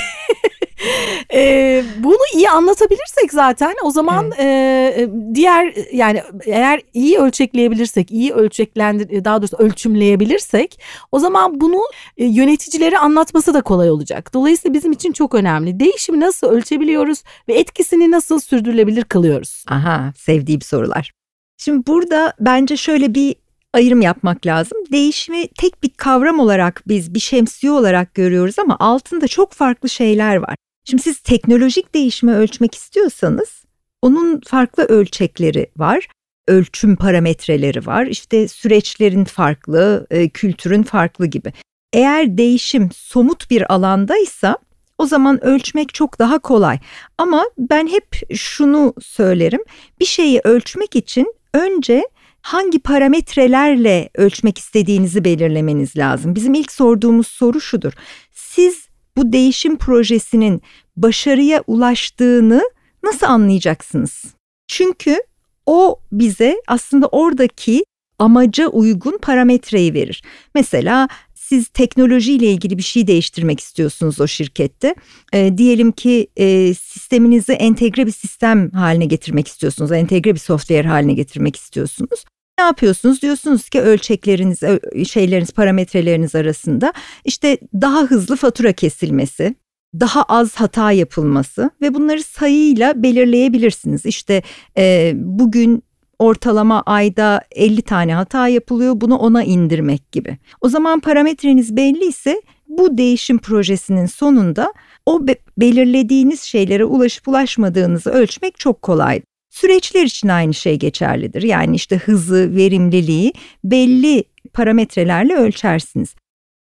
e, 1.35 1.85
bunu 1.99 2.19
iyi 2.35 2.51
anlatabilirsek 2.51 3.33
zaten 3.33 3.75
o 3.83 3.91
zaman 3.91 4.33
evet. 4.39 4.99
e, 4.99 5.35
diğer 5.35 5.75
yani 5.93 6.23
eğer 6.47 6.81
iyi 6.95 7.19
ölçekleyebilirsek, 7.19 8.11
iyi 8.11 8.33
ölçeklendir 8.33 9.25
daha 9.25 9.43
doğrusu 9.43 9.57
ölçümleyebilirsek 9.57 10.81
o 11.13 11.19
zaman 11.19 11.61
bunu 11.61 11.81
e, 12.17 12.25
yöneticilere 12.25 12.99
anlatması 12.99 13.55
da 13.55 13.63
kolay 13.63 13.91
olacak. 13.91 14.35
Dolayısıyla 14.35 14.75
bizim 14.75 14.93
için 14.93 15.13
çok 15.13 15.35
önemli. 15.35 15.81
Değişimi 15.81 16.21
nasıl 16.21 16.47
ölçebiliyoruz 16.47 17.23
ve 17.49 17.55
etkisini 17.55 18.11
nasıl 18.11 18.41
sürdürülebilir 18.41 19.05
kılıyoruz? 19.05 19.65
Aha, 19.69 20.13
sevdiğim 20.17 20.63
sorular. 20.63 21.13
Şimdi 21.57 21.87
burada 21.87 22.33
bence 22.41 22.77
şöyle 22.77 23.15
bir 23.15 23.37
ayrım 23.75 24.01
yapmak 24.01 24.47
lazım. 24.47 24.79
Değişimi 24.93 25.49
tek 25.49 25.83
bir 25.83 25.91
kavram 25.97 26.39
olarak 26.41 26.83
biz 26.89 27.15
bir 27.15 27.21
şemsiye 27.21 27.73
olarak 27.73 28.15
görüyoruz 28.15 28.59
ama 28.59 28.77
altında 28.81 29.29
çok 29.29 29.53
farklı 29.53 29.89
şeyler 29.89 30.37
var. 30.37 30.57
Şimdi 30.85 31.03
siz 31.03 31.21
teknolojik 31.21 31.95
değişimi 31.95 32.35
ölçmek 32.35 32.75
istiyorsanız 32.75 33.65
onun 34.03 34.41
farklı 34.47 34.85
ölçekleri 34.85 35.71
var. 35.77 36.09
ölçüm 36.49 36.97
parametreleri 36.97 37.87
var. 37.87 38.07
İşte 38.07 38.49
süreçlerin 38.49 39.25
farklı, 39.25 40.07
e, 40.11 40.29
kültürün 40.29 40.83
farklı 40.83 41.27
gibi. 41.27 41.53
Eğer 41.93 42.39
değişim 42.39 42.91
somut 42.93 43.51
bir 43.51 43.75
alandaysa 43.75 44.59
o 44.99 45.07
zaman 45.07 45.45
ölçmek 45.45 45.95
çok 45.95 46.19
daha 46.19 46.39
kolay. 46.39 46.79
Ama 47.19 47.45
ben 47.59 47.87
hep 47.87 48.35
şunu 48.35 48.95
söylerim. 49.01 49.61
Bir 50.01 50.05
şeyi 50.05 50.41
ölçmek 50.45 50.97
için 50.97 51.35
önce 51.55 52.05
hangi 52.43 52.79
parametrelerle 52.79 54.09
ölçmek 54.15 54.59
istediğinizi 54.59 55.25
belirlemeniz 55.25 55.97
lazım. 55.97 56.35
Bizim 56.35 56.55
ilk 56.55 56.73
sorduğumuz 56.73 57.27
soru 57.27 57.61
şudur. 57.61 57.93
Siz 58.33 58.89
bu 59.17 59.33
değişim 59.33 59.77
projesinin 59.77 60.63
başarıya 60.97 61.65
ulaştığını 61.67 62.63
nasıl 63.03 63.27
anlayacaksınız? 63.27 64.25
Çünkü 64.67 65.23
o 65.67 66.01
bize 66.13 66.57
aslında 66.67 67.07
oradaki 67.07 67.85
amaca 68.19 68.69
uygun 68.69 69.19
parametreyi 69.19 69.95
verir. 69.95 70.23
Mesela 70.55 71.09
siz 71.49 71.69
teknolojiyle 71.69 72.47
ilgili 72.47 72.79
bir 72.79 72.83
şey 72.83 73.07
değiştirmek 73.07 73.61
istiyorsunuz 73.61 74.21
o 74.21 74.27
şirkette. 74.27 74.95
E, 75.33 75.59
diyelim 75.59 75.93
ki 75.93 76.29
e, 76.37 76.75
sisteminizi 76.75 77.53
entegre 77.53 78.07
bir 78.07 78.13
sistem 78.13 78.71
haline 78.71 79.05
getirmek 79.05 79.49
istiyorsunuz. 79.49 79.93
Entegre 79.93 80.35
bir 80.35 80.39
software 80.39 80.89
haline 80.89 81.13
getirmek 81.13 81.57
istiyorsunuz. 81.57 82.25
Ne 82.59 82.65
yapıyorsunuz? 82.65 83.23
Diyorsunuz 83.23 83.69
ki 83.69 83.81
ölçekleriniz, 83.81 84.61
şeyleriniz, 85.09 85.51
parametreleriniz 85.51 86.35
arasında 86.35 86.93
işte 87.25 87.59
daha 87.75 88.03
hızlı 88.03 88.37
fatura 88.37 88.73
kesilmesi, 88.73 89.55
daha 90.01 90.23
az 90.23 90.55
hata 90.55 90.93
yapılması 90.93 91.71
ve 91.81 91.95
bunları 91.95 92.23
sayıyla 92.23 93.03
belirleyebilirsiniz. 93.03 94.07
İşte 94.07 94.43
e, 94.79 95.13
bugün 95.17 95.83
ortalama 96.19 96.83
ayda 96.87 97.41
50 97.53 97.83
tane 97.83 98.15
hata 98.15 98.49
yapılıyor 98.49 99.01
bunu 99.01 99.17
ona 99.17 99.45
indirmek 99.45 100.13
gibi. 100.13 100.39
O 100.61 100.69
zaman 100.69 101.01
parametreniz 101.01 101.77
belli 101.77 102.05
ise 102.05 102.43
bu 102.69 102.99
değişim 102.99 103.39
projesinin 103.39 104.07
sonunda 104.07 104.75
o 105.07 105.27
be 105.27 105.37
belirlediğiniz 105.59 106.41
şeylere 106.41 106.85
ulaşıp 106.85 107.29
ulaşmadığınızı 107.29 108.11
ölçmek 108.11 108.59
çok 108.59 108.83
kolay. 108.83 109.21
Süreçler 109.51 110.05
için 110.05 110.29
aynı 110.29 110.55
şey 110.55 110.79
geçerlidir. 110.79 111.43
Yani 111.43 111.77
işte 111.77 111.97
hızı, 111.97 112.57
verimliliği 112.57 113.33
belli 113.65 114.25
parametrelerle 114.53 115.35
ölçersiniz. 115.35 116.15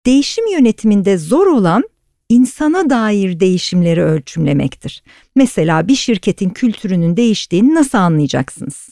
Değişim 0.06 0.48
yönetiminde 0.52 1.18
zor 1.18 1.48
olan 1.48 1.84
insana 2.30 2.90
dair 2.90 3.40
değişimleri 3.40 4.04
ölçümlemektir. 4.04 5.04
Mesela 5.36 5.88
bir 5.88 5.96
şirketin 5.96 6.50
kültürünün 6.50 7.18
değiştiğini 7.18 7.76
nasıl 7.76 7.98
anlayacaksınız? 7.98 8.90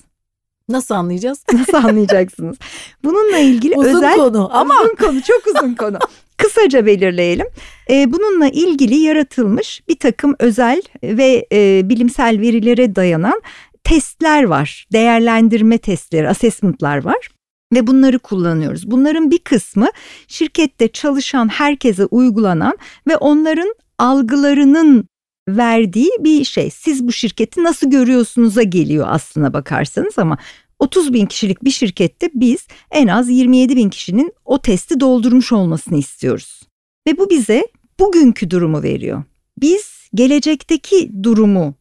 Nasıl 0.71 0.95
anlayacağız? 0.95 1.43
Nasıl 1.53 1.73
anlayacaksınız? 1.73 2.57
Bununla 3.03 3.37
ilgili 3.37 3.75
uzun 3.75 3.97
özel 3.97 4.15
konu 4.15 4.49
ama 4.57 4.75
uzun 4.83 4.95
konu 4.95 5.21
çok 5.21 5.47
uzun 5.47 5.75
konu. 5.75 5.97
Kısaca 6.37 6.85
belirleyelim. 6.85 7.47
Ee, 7.89 8.13
bununla 8.13 8.47
ilgili 8.47 8.95
yaratılmış 8.95 9.81
bir 9.87 9.99
takım 9.99 10.35
özel 10.39 10.81
ve 11.03 11.47
e, 11.51 11.89
bilimsel 11.89 12.41
verilere 12.41 12.95
dayanan 12.95 13.41
testler 13.83 14.43
var. 14.43 14.87
Değerlendirme 14.93 15.77
testleri, 15.77 16.29
assessment'lar 16.29 17.05
var 17.05 17.29
ve 17.73 17.87
bunları 17.87 18.19
kullanıyoruz. 18.19 18.91
Bunların 18.91 19.31
bir 19.31 19.37
kısmı 19.39 19.87
şirkette 20.27 20.87
çalışan 20.87 21.47
herkese 21.47 22.05
uygulanan 22.05 22.77
ve 23.07 23.17
onların 23.17 23.75
algılarının 23.97 25.07
verdiği 25.49 26.11
bir 26.19 26.43
şey. 26.43 26.69
Siz 26.69 27.07
bu 27.07 27.11
şirketi 27.11 27.63
nasıl 27.63 27.89
görüyorsunuz'a 27.89 28.63
geliyor 28.63 29.07
aslına 29.09 29.53
bakarsanız 29.53 30.19
ama 30.19 30.37
30 30.79 31.13
bin 31.13 31.25
kişilik 31.25 31.63
bir 31.63 31.71
şirkette 31.71 32.29
biz 32.33 32.67
en 32.91 33.07
az 33.07 33.29
27 33.29 33.75
bin 33.75 33.89
kişinin 33.89 34.33
o 34.45 34.61
testi 34.61 34.99
doldurmuş 34.99 35.51
olmasını 35.51 35.97
istiyoruz. 35.97 36.61
Ve 37.07 37.17
bu 37.17 37.29
bize 37.29 37.67
bugünkü 37.99 38.49
durumu 38.49 38.83
veriyor. 38.83 39.23
Biz 39.57 40.09
gelecekteki 40.13 41.23
durumu 41.23 41.75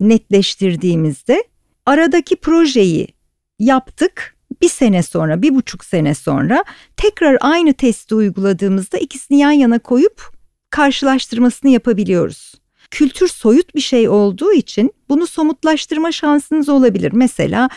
netleştirdiğimizde 0.00 1.44
aradaki 1.86 2.36
projeyi 2.36 3.08
yaptık. 3.58 4.36
Bir 4.62 4.68
sene 4.68 5.02
sonra, 5.02 5.42
bir 5.42 5.54
buçuk 5.54 5.84
sene 5.84 6.14
sonra 6.14 6.64
tekrar 6.96 7.38
aynı 7.40 7.72
testi 7.72 8.14
uyguladığımızda 8.14 8.98
ikisini 8.98 9.38
yan 9.38 9.50
yana 9.50 9.78
koyup 9.78 10.32
karşılaştırmasını 10.70 11.70
yapabiliyoruz 11.70 12.61
kültür 12.92 13.28
soyut 13.28 13.74
bir 13.74 13.80
şey 13.80 14.08
olduğu 14.08 14.52
için 14.52 14.92
bunu 15.08 15.26
somutlaştırma 15.26 16.12
şansınız 16.12 16.68
olabilir. 16.68 17.12
Mesela 17.12 17.68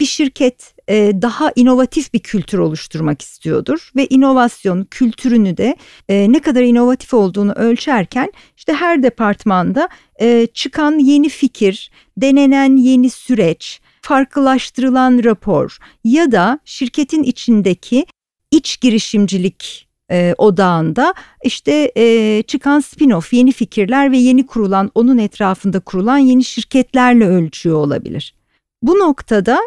bir 0.00 0.06
şirket 0.06 0.74
e, 0.88 1.12
daha 1.22 1.52
inovatif 1.56 2.12
bir 2.12 2.18
kültür 2.18 2.58
oluşturmak 2.58 3.22
istiyordur 3.22 3.90
ve 3.96 4.06
inovasyon 4.06 4.84
kültürünü 4.84 5.56
de 5.56 5.76
e, 6.08 6.32
ne 6.32 6.40
kadar 6.40 6.62
inovatif 6.62 7.14
olduğunu 7.14 7.52
ölçerken 7.52 8.32
işte 8.56 8.72
her 8.72 9.02
departmanda 9.02 9.88
e, 10.20 10.46
çıkan 10.46 10.98
yeni 10.98 11.28
fikir, 11.28 11.90
denenen 12.16 12.76
yeni 12.76 13.10
süreç, 13.10 13.80
farklılaştırılan 14.02 15.24
rapor 15.24 15.78
ya 16.04 16.32
da 16.32 16.58
şirketin 16.64 17.22
içindeki 17.22 18.06
iç 18.50 18.80
girişimcilik 18.80 19.85
e, 20.10 20.34
odağında 20.38 21.14
işte 21.44 21.92
e, 21.96 22.42
çıkan 22.42 22.80
spin-off 22.80 23.36
yeni 23.36 23.52
fikirler 23.52 24.12
ve 24.12 24.16
yeni 24.16 24.46
kurulan 24.46 24.90
onun 24.94 25.18
etrafında 25.18 25.80
kurulan 25.80 26.18
yeni 26.18 26.44
şirketlerle 26.44 27.26
ölçüyor 27.26 27.76
olabilir. 27.76 28.34
Bu 28.82 28.98
noktada 28.98 29.58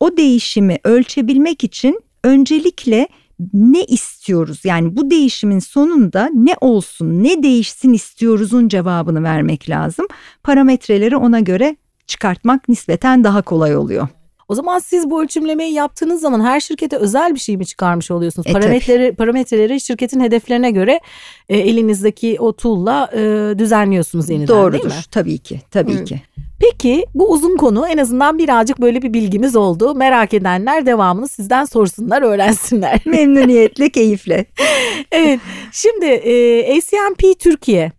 o 0.00 0.16
değişimi 0.16 0.78
ölçebilmek 0.84 1.64
için 1.64 2.00
öncelikle 2.24 3.08
ne 3.54 3.84
istiyoruz? 3.84 4.60
Yani 4.64 4.96
bu 4.96 5.10
değişimin 5.10 5.58
sonunda 5.58 6.30
ne 6.34 6.54
olsun, 6.60 7.24
ne 7.24 7.42
değişsin 7.42 7.92
istiyoruzun 7.92 8.68
cevabını 8.68 9.22
vermek 9.22 9.70
lazım. 9.70 10.06
Parametreleri 10.42 11.16
ona 11.16 11.40
göre 11.40 11.76
çıkartmak 12.06 12.68
nispeten 12.68 13.24
daha 13.24 13.42
kolay 13.42 13.76
oluyor. 13.76 14.08
O 14.48 14.54
zaman 14.54 14.78
siz 14.78 15.10
bu 15.10 15.22
ölçümlemeyi 15.22 15.72
yaptığınız 15.72 16.20
zaman 16.20 16.40
her 16.40 16.60
şirkete 16.60 16.96
özel 16.96 17.34
bir 17.34 17.40
şey 17.40 17.56
mi 17.56 17.66
çıkarmış 17.66 18.10
oluyorsunuz? 18.10 18.46
E, 18.46 18.52
parametreleri 18.52 19.14
parametreleri 19.14 19.80
şirketin 19.80 20.20
hedeflerine 20.20 20.70
göre 20.70 21.00
e, 21.48 21.58
elinizdeki 21.58 22.36
o 22.40 22.52
tool'la 22.52 23.10
e, 23.14 23.54
düzenliyorsunuz 23.58 24.30
yeniden 24.30 24.48
Doğrudur. 24.48 24.72
değil 24.72 24.84
mi? 24.84 25.02
Tabii 25.10 25.38
ki. 25.38 25.60
Tabii 25.70 25.94
Hı. 25.94 26.04
ki. 26.04 26.22
Peki 26.58 27.06
bu 27.14 27.32
uzun 27.32 27.56
konu 27.56 27.88
en 27.88 27.98
azından 27.98 28.38
birazcık 28.38 28.80
böyle 28.80 29.02
bir 29.02 29.12
bilgimiz 29.12 29.56
oldu. 29.56 29.94
Merak 29.94 30.34
edenler 30.34 30.86
devamını 30.86 31.28
sizden 31.28 31.64
sorsunlar, 31.64 32.22
öğrensinler. 32.22 33.00
Memnuniyetle, 33.04 33.90
keyifle. 33.90 34.46
evet. 35.12 35.40
Şimdi 35.72 36.04
e, 36.04 36.76
ACMP 36.76 37.40
Türkiye 37.40 37.92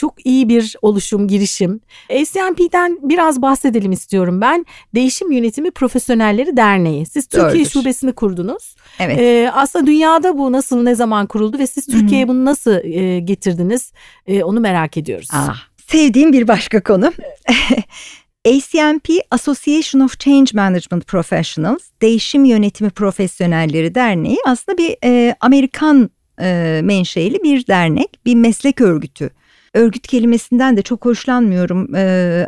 çok 0.00 0.26
iyi 0.26 0.48
bir 0.48 0.76
oluşum, 0.82 1.28
girişim. 1.28 1.80
ACMP'den 2.10 2.98
biraz 3.02 3.42
bahsedelim 3.42 3.92
istiyorum 3.92 4.40
ben. 4.40 4.66
Değişim 4.94 5.32
Yönetimi 5.32 5.70
Profesyonelleri 5.70 6.56
Derneği. 6.56 7.06
Siz 7.06 7.26
Türkiye 7.26 7.52
Doğrudur. 7.52 7.70
şubesini 7.70 8.12
kurdunuz. 8.12 8.76
Evet. 8.98 9.18
Ee, 9.18 9.50
aslında 9.54 9.86
dünyada 9.86 10.38
bu 10.38 10.52
nasıl, 10.52 10.82
ne 10.82 10.94
zaman 10.94 11.26
kuruldu 11.26 11.58
ve 11.58 11.66
siz 11.66 11.86
Türkiye'ye 11.86 12.28
bunu 12.28 12.44
nasıl 12.44 12.84
e, 12.84 13.20
getirdiniz? 13.20 13.92
E, 14.26 14.42
onu 14.42 14.60
merak 14.60 14.96
ediyoruz. 14.96 15.28
Ah, 15.32 15.56
sevdiğim 15.86 16.32
bir 16.32 16.48
başka 16.48 16.82
konu. 16.82 17.12
ACMP 18.46 19.08
Association 19.30 20.00
of 20.00 20.20
Change 20.20 20.50
Management 20.54 21.06
Professionals 21.06 21.82
Değişim 22.02 22.44
Yönetimi 22.44 22.90
Profesyonelleri 22.90 23.94
Derneği 23.94 24.38
aslında 24.46 24.78
bir 24.78 24.96
e, 25.04 25.34
Amerikan 25.40 26.10
e, 26.40 26.80
menşeli 26.84 27.42
bir 27.42 27.66
dernek, 27.66 28.20
bir 28.26 28.34
meslek 28.34 28.80
örgütü. 28.80 29.30
Örgüt 29.74 30.06
kelimesinden 30.06 30.76
de 30.76 30.82
çok 30.82 31.04
hoşlanmıyorum 31.04 31.88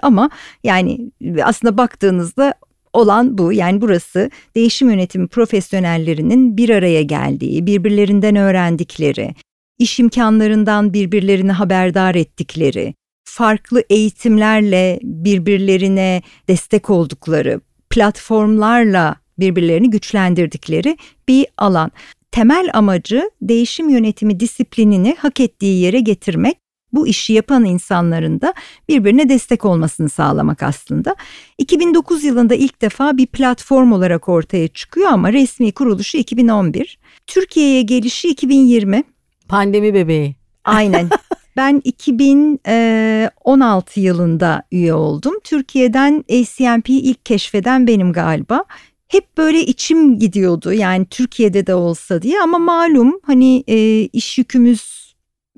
ama 0.03 0.31
yani 0.65 1.11
aslında 1.43 1.79
baktığınızda 1.79 2.55
olan 2.93 3.39
bu. 3.39 3.53
Yani 3.53 3.81
burası 3.81 4.31
değişim 4.57 4.91
yönetimi 4.91 5.29
profesyonellerinin 5.29 6.57
bir 6.57 6.71
araya 6.71 7.03
geldiği, 7.03 7.67
birbirlerinden 7.67 8.37
öğrendikleri, 8.37 9.35
iş 9.79 10.01
imkanlarından 10.01 10.93
birbirlerini 10.93 11.53
haberdar 11.53 12.15
ettikleri, 12.15 12.95
farklı 13.25 13.85
eğitimlerle 13.91 14.99
birbirlerine 15.03 16.23
destek 16.49 16.91
oldukları, 16.91 17.61
platformlarla 17.91 19.17
birbirlerini 19.39 19.91
güçlendirdikleri 19.91 20.97
bir 21.29 21.47
alan. 21.59 21.91
Temel 22.31 22.71
amacı 22.75 23.31
değişim 23.43 23.89
yönetimi 23.89 24.41
disiplinini 24.41 25.17
hak 25.19 25.41
ettiği 25.41 25.81
yere 25.81 26.01
getirmek, 26.01 26.57
bu 26.93 27.07
işi 27.07 27.33
yapan 27.33 27.65
insanların 27.65 28.41
da 28.41 28.55
birbirine 28.89 29.29
destek 29.29 29.65
olmasını 29.65 30.09
sağlamak 30.09 30.63
aslında. 30.63 31.17
2009 31.59 32.25
yılında 32.25 32.55
ilk 32.55 32.83
defa 32.83 33.17
bir 33.17 33.27
platform 33.27 33.93
olarak 33.93 34.29
ortaya 34.29 34.69
çıkıyor 34.69 35.11
ama 35.11 35.33
resmi 35.33 35.73
kuruluşu 35.73 36.19
2011. 36.19 36.99
Türkiye'ye 37.27 37.83
gelişi 37.83 38.29
2020. 38.29 39.05
Pandemi 39.49 39.95
bebeği. 39.95 40.37
Aynen. 40.65 41.09
Ben 41.57 41.81
2016 41.85 44.01
yılında 44.01 44.63
üye 44.73 44.95
oldum. 44.95 45.35
Türkiye'den 45.45 46.25
ACMP'yi 46.31 47.01
ilk 47.01 47.27
keşfeden 47.27 47.87
benim 47.87 48.13
galiba. 48.13 48.65
hep 49.09 49.39
böyle 49.39 49.67
içim 49.67 50.19
gidiyordu 50.19 50.73
yani 50.73 51.07
Türkiye'de 51.07 51.67
de 51.67 51.75
olsa 51.75 52.23
diye 52.23 52.41
ama 52.41 52.59
malum 52.59 53.21
hani 53.27 53.65
e, 53.67 54.03
iş 54.03 54.39
yükümüz 54.39 55.02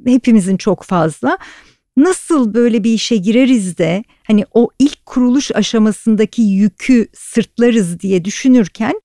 hepimizin 0.07 0.57
çok 0.57 0.83
fazla. 0.83 1.39
Nasıl 1.97 2.55
böyle 2.55 2.85
bir 2.85 2.93
işe 2.93 3.17
gireriz 3.17 3.79
de 3.79 4.05
hani 4.27 4.45
o 4.55 4.69
ilk 4.79 5.07
kuruluş 5.07 5.51
aşamasındaki 5.55 6.43
yükü 6.43 7.09
sırtlarız 7.13 8.01
diye 8.01 8.25
düşünürken 8.25 9.01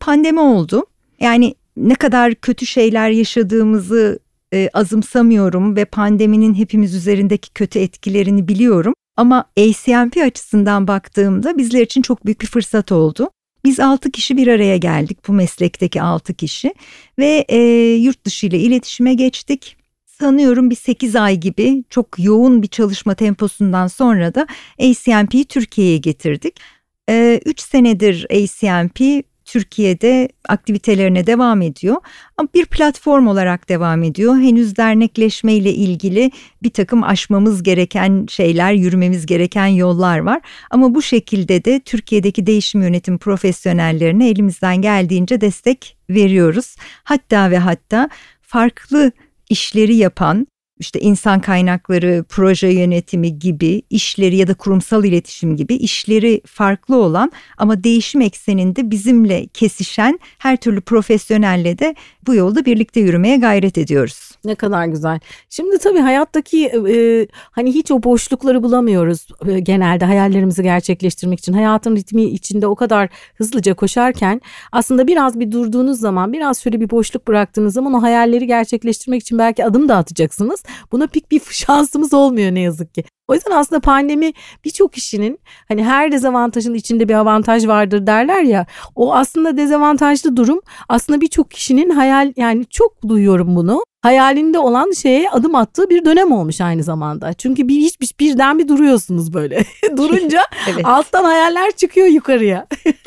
pandemi 0.00 0.40
oldu. 0.40 0.86
Yani 1.20 1.54
ne 1.76 1.94
kadar 1.94 2.34
kötü 2.34 2.66
şeyler 2.66 3.10
yaşadığımızı 3.10 4.18
e, 4.52 4.70
azımsamıyorum 4.72 5.76
ve 5.76 5.84
pandeminin 5.84 6.54
hepimiz 6.54 6.94
üzerindeki 6.94 7.52
kötü 7.52 7.78
etkilerini 7.78 8.48
biliyorum. 8.48 8.94
Ama 9.16 9.44
ACMP 9.58 10.16
açısından 10.16 10.88
baktığımda 10.88 11.58
bizler 11.58 11.82
için 11.82 12.02
çok 12.02 12.26
büyük 12.26 12.40
bir 12.40 12.46
fırsat 12.46 12.92
oldu. 12.92 13.30
Biz 13.64 13.80
6 13.80 14.10
kişi 14.10 14.36
bir 14.36 14.46
araya 14.46 14.76
geldik 14.76 15.18
bu 15.28 15.32
meslekteki 15.32 16.02
6 16.02 16.34
kişi 16.34 16.74
ve 17.18 17.44
e, 17.48 17.58
yurt 17.94 18.24
dışı 18.24 18.46
ile 18.46 18.58
iletişime 18.58 19.14
geçtik. 19.14 19.76
Sanıyorum 20.20 20.70
bir 20.70 20.76
8 20.76 21.16
ay 21.16 21.36
gibi 21.36 21.84
çok 21.90 22.18
yoğun 22.18 22.62
bir 22.62 22.68
çalışma 22.68 23.14
temposundan 23.14 23.86
sonra 23.86 24.34
da 24.34 24.46
ACMP'yi 24.80 25.44
Türkiye'ye 25.44 25.98
getirdik. 25.98 26.60
3 27.08 27.10
e, 27.10 27.42
senedir 27.58 28.26
ACMP 28.30 29.24
Türkiye'de 29.44 30.28
aktivitelerine 30.48 31.26
devam 31.26 31.62
ediyor. 31.62 31.96
Ama 32.36 32.48
bir 32.54 32.66
platform 32.66 33.26
olarak 33.26 33.68
devam 33.68 34.02
ediyor. 34.02 34.36
Henüz 34.36 34.76
dernekleşme 34.76 35.54
ile 35.54 35.72
ilgili 35.72 36.30
bir 36.62 36.70
takım 36.70 37.02
aşmamız 37.02 37.62
gereken 37.62 38.26
şeyler, 38.28 38.72
yürümemiz 38.72 39.26
gereken 39.26 39.66
yollar 39.66 40.18
var. 40.18 40.40
Ama 40.70 40.94
bu 40.94 41.02
şekilde 41.02 41.64
de 41.64 41.80
Türkiye'deki 41.80 42.46
değişim 42.46 42.82
yönetim 42.82 43.18
profesyonellerine 43.18 44.28
elimizden 44.28 44.82
geldiğince 44.82 45.40
destek 45.40 45.96
veriyoruz. 46.10 46.76
Hatta 47.04 47.50
ve 47.50 47.58
hatta 47.58 48.08
farklı 48.42 49.12
işleri 49.50 49.94
yapan 49.94 50.46
işte 50.78 51.00
insan 51.00 51.40
kaynakları, 51.40 52.24
proje 52.28 52.68
yönetimi 52.68 53.38
gibi 53.38 53.82
işleri 53.90 54.36
ya 54.36 54.48
da 54.48 54.54
kurumsal 54.54 55.04
iletişim 55.04 55.56
gibi 55.56 55.74
işleri 55.74 56.40
farklı 56.46 56.96
olan 56.96 57.32
ama 57.58 57.84
değişim 57.84 58.20
ekseninde 58.20 58.90
bizimle 58.90 59.46
kesişen 59.46 60.20
her 60.38 60.56
türlü 60.56 60.80
profesyonelle 60.80 61.78
de 61.78 61.94
bu 62.26 62.34
yolda 62.34 62.64
birlikte 62.64 63.00
yürümeye 63.00 63.36
gayret 63.36 63.78
ediyoruz. 63.78 64.30
Ne 64.44 64.54
kadar 64.54 64.86
güzel. 64.86 65.20
Şimdi 65.50 65.78
tabii 65.78 65.98
hayattaki 65.98 66.66
e, 66.66 67.26
hani 67.50 67.74
hiç 67.74 67.90
o 67.90 68.02
boşlukları 68.02 68.62
bulamıyoruz 68.62 69.26
e, 69.48 69.60
genelde 69.60 70.04
hayallerimizi 70.04 70.62
gerçekleştirmek 70.62 71.38
için. 71.38 71.52
Hayatın 71.52 71.96
ritmi 71.96 72.24
içinde 72.24 72.66
o 72.66 72.74
kadar 72.74 73.08
hızlıca 73.34 73.74
koşarken 73.74 74.40
aslında 74.72 75.06
biraz 75.06 75.40
bir 75.40 75.52
durduğunuz 75.52 76.00
zaman 76.00 76.32
biraz 76.32 76.62
şöyle 76.62 76.80
bir 76.80 76.90
boşluk 76.90 77.28
bıraktığınız 77.28 77.74
zaman 77.74 77.94
o 77.94 78.02
hayalleri 78.02 78.46
gerçekleştirmek 78.46 79.22
için 79.22 79.38
belki 79.38 79.64
adım 79.64 79.88
da 79.88 79.96
atacaksınız. 79.96 80.62
Buna 80.92 81.06
pek 81.06 81.30
bir 81.30 81.40
şansımız 81.50 82.14
olmuyor 82.14 82.54
ne 82.54 82.60
yazık 82.60 82.94
ki. 82.94 83.04
O 83.28 83.34
yüzden 83.34 83.50
aslında 83.50 83.80
pandemi 83.80 84.32
birçok 84.64 84.92
kişinin 84.92 85.38
hani 85.68 85.84
her 85.84 86.12
dezavantajın 86.12 86.74
içinde 86.74 87.08
bir 87.08 87.14
avantaj 87.14 87.66
vardır 87.66 88.06
derler 88.06 88.42
ya. 88.42 88.66
O 88.94 89.14
aslında 89.14 89.56
dezavantajlı 89.56 90.36
durum 90.36 90.60
aslında 90.88 91.20
birçok 91.20 91.50
kişinin 91.50 91.90
hayal 91.90 92.32
yani 92.36 92.66
çok 92.66 93.08
duyuyorum 93.08 93.56
bunu 93.56 93.82
hayalinde 94.06 94.58
olan 94.58 94.90
şeye 94.90 95.30
adım 95.30 95.54
attığı 95.54 95.90
bir 95.90 96.04
dönem 96.04 96.32
olmuş 96.32 96.60
aynı 96.60 96.82
zamanda. 96.82 97.32
Çünkü 97.32 97.68
bir 97.68 97.76
hiçbir 97.76 98.10
birden 98.20 98.58
bir 98.58 98.68
duruyorsunuz 98.68 99.34
böyle. 99.34 99.64
Durunca 99.96 100.40
evet. 100.70 100.86
alttan 100.86 101.24
hayaller 101.24 101.70
çıkıyor 101.70 102.06
yukarıya. 102.06 102.66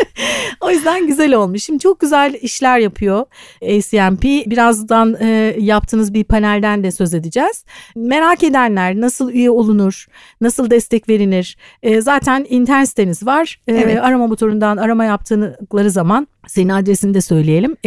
o 0.61 0.71
yüzden 0.71 1.07
güzel 1.07 1.33
olmuş. 1.33 1.63
Şimdi 1.63 1.79
çok 1.79 1.99
güzel 1.99 2.33
işler 2.41 2.79
yapıyor 2.79 3.25
ACMP. 3.63 4.23
Birazdan 4.23 5.15
e, 5.19 5.55
yaptığınız 5.59 6.13
bir 6.13 6.23
panelden 6.23 6.83
de 6.83 6.91
söz 6.91 7.13
edeceğiz. 7.13 7.65
Merak 7.95 8.43
edenler 8.43 9.01
nasıl 9.01 9.31
üye 9.31 9.49
olunur, 9.49 10.05
nasıl 10.41 10.69
destek 10.69 11.09
verilir? 11.09 11.57
E, 11.83 12.01
zaten 12.01 12.45
internet 12.49 12.89
siteniz 12.89 13.25
var. 13.25 13.59
E, 13.67 13.73
evet. 13.73 13.99
Arama 14.03 14.27
motorundan 14.27 14.77
arama 14.77 15.05
yaptıkları 15.05 15.91
zaman 15.91 16.27
senin 16.47 16.69
adresini 16.69 17.13
de 17.13 17.21
söyleyelim. 17.21 17.77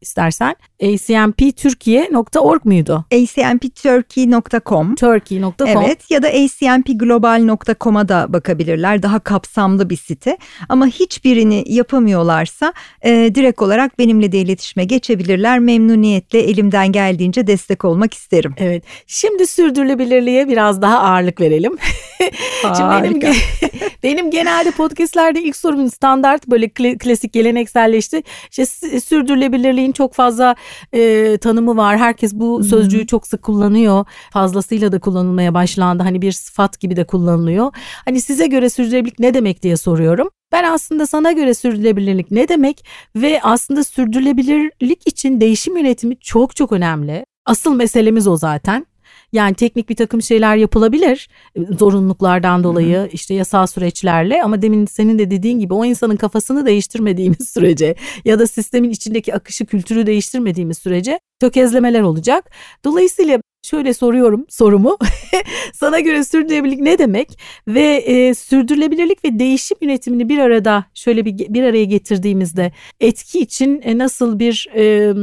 İstersen 0.00 0.54
acmpturkiye.org 0.82 2.64
muydu? 2.64 3.04
acmpturkey.com 3.12 4.94
Turkey.com 4.94 5.68
Evet 5.68 6.10
ya 6.10 6.22
da 6.22 6.28
acmpglobal.com'a 6.28 8.08
da 8.08 8.32
bakabilirler. 8.32 9.02
Daha 9.02 9.18
kapsamlı 9.18 9.90
bir 9.90 9.96
site. 9.96 10.38
Ama 10.68 10.86
hiçbirini 10.86 11.64
yapamıyorlarsa 11.66 12.72
e, 13.02 13.30
direkt 13.34 13.62
olarak 13.62 13.98
benimle 13.98 14.32
de 14.32 14.38
iletişime 14.38 14.84
geçebilirler. 14.84 15.58
Memnuniyetle 15.58 16.40
elimden 16.40 16.92
geldiğince 16.92 17.46
destek 17.46 17.84
olmak 17.84 18.14
isterim. 18.14 18.54
Evet. 18.56 18.84
Şimdi 19.06 19.46
sürdürülebilirliğe 19.46 20.48
biraz 20.48 20.82
daha 20.82 20.98
ağırlık 20.98 21.40
verelim. 21.40 21.76
Şimdi 22.62 23.02
benim, 23.02 23.20
benim 24.02 24.30
genelde 24.30 24.70
podcastlerde 24.70 25.42
ilk 25.42 25.56
sorum 25.56 25.90
standart 25.90 26.46
böyle 26.46 26.68
klasik 26.98 27.32
gelenekselleşti. 27.32 28.22
İşte 28.50 28.66
sürdürülebilirliğin 29.88 29.92
çok 29.92 30.14
fazla 30.14 30.54
e, 30.92 31.38
tanımı 31.38 31.76
var. 31.76 31.98
Herkes 31.98 32.34
bu 32.34 32.64
sözcüğü 32.64 33.06
çok 33.06 33.26
sık 33.26 33.42
kullanıyor. 33.42 34.06
Fazlasıyla 34.32 34.92
da 34.92 34.98
kullanılmaya 34.98 35.54
başlandı. 35.54 36.02
Hani 36.02 36.20
bir 36.20 36.32
sıfat 36.32 36.80
gibi 36.80 36.96
de 36.96 37.04
kullanılıyor. 37.04 37.72
Hani 38.04 38.20
size 38.20 38.46
göre 38.46 38.70
sürdürülebilirlik 38.70 39.18
ne 39.18 39.34
demek 39.34 39.62
diye 39.62 39.76
soruyorum. 39.76 40.28
Ben 40.52 40.64
aslında 40.64 41.06
sana 41.06 41.32
göre 41.32 41.54
sürdürülebilirlik 41.54 42.30
ne 42.30 42.48
demek 42.48 42.84
ve 43.16 43.40
aslında 43.42 43.84
sürdürülebilirlik 43.84 45.06
için 45.06 45.40
değişim 45.40 45.76
yönetimi 45.76 46.16
çok 46.16 46.56
çok 46.56 46.72
önemli. 46.72 47.24
Asıl 47.46 47.74
meselemiz 47.74 48.26
o 48.26 48.36
zaten. 48.36 48.86
Yani 49.32 49.54
teknik 49.54 49.88
bir 49.88 49.96
takım 49.96 50.22
şeyler 50.22 50.56
yapılabilir 50.56 51.28
e, 51.56 51.60
zorunluluklardan 51.78 52.64
dolayı 52.64 52.96
Hı-hı. 52.96 53.08
işte 53.12 53.34
yasal 53.34 53.66
süreçlerle 53.66 54.42
ama 54.42 54.62
demin 54.62 54.86
senin 54.86 55.18
de 55.18 55.30
dediğin 55.30 55.58
gibi 55.58 55.74
o 55.74 55.84
insanın 55.84 56.16
kafasını 56.16 56.66
değiştirmediğimiz 56.66 57.48
sürece 57.54 57.94
ya 58.24 58.38
da 58.38 58.46
sistemin 58.46 58.90
içindeki 58.90 59.34
akışı 59.34 59.66
kültürü 59.66 60.06
değiştirmediğimiz 60.06 60.78
sürece 60.78 61.20
tökezlemeler 61.40 62.02
olacak. 62.02 62.50
Dolayısıyla 62.84 63.38
şöyle 63.62 63.94
soruyorum 63.94 64.46
sorumu. 64.48 64.98
Sana 65.74 66.00
göre 66.00 66.24
sürdürülebilirlik 66.24 66.80
ne 66.80 66.98
demek? 66.98 67.38
Ve 67.68 67.96
e, 67.96 68.34
sürdürülebilirlik 68.34 69.24
ve 69.24 69.38
değişim 69.38 69.78
yönetimini 69.80 70.28
bir 70.28 70.38
arada 70.38 70.84
şöyle 70.94 71.24
bir 71.24 71.38
bir 71.38 71.62
araya 71.62 71.84
getirdiğimizde 71.84 72.72
etki 73.00 73.40
için 73.40 73.80
e, 73.84 73.98
nasıl 73.98 74.38
bir 74.38 74.68
e, 74.74 75.14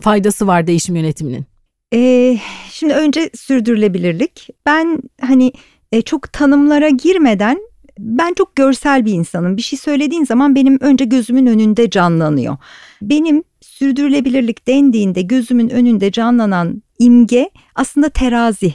faydası 0.00 0.46
var 0.46 0.66
değişim 0.66 0.96
yönetiminin? 0.96 1.51
Ee, 1.92 2.38
şimdi 2.70 2.94
önce 2.94 3.30
sürdürülebilirlik. 3.34 4.48
Ben 4.66 4.98
hani 5.20 5.52
e, 5.92 6.02
çok 6.02 6.32
tanımlara 6.32 6.88
girmeden 6.88 7.58
ben 7.98 8.34
çok 8.34 8.56
görsel 8.56 9.04
bir 9.04 9.12
insanım. 9.12 9.56
Bir 9.56 9.62
şey 9.62 9.78
söylediğin 9.78 10.24
zaman 10.24 10.54
benim 10.54 10.78
önce 10.80 11.04
gözümün 11.04 11.46
önünde 11.46 11.90
canlanıyor. 11.90 12.56
Benim 13.02 13.44
sürdürülebilirlik 13.60 14.68
dendiğinde 14.68 15.22
gözümün 15.22 15.68
önünde 15.68 16.12
canlanan 16.12 16.82
imge 16.98 17.50
aslında 17.74 18.08
terazi. 18.08 18.74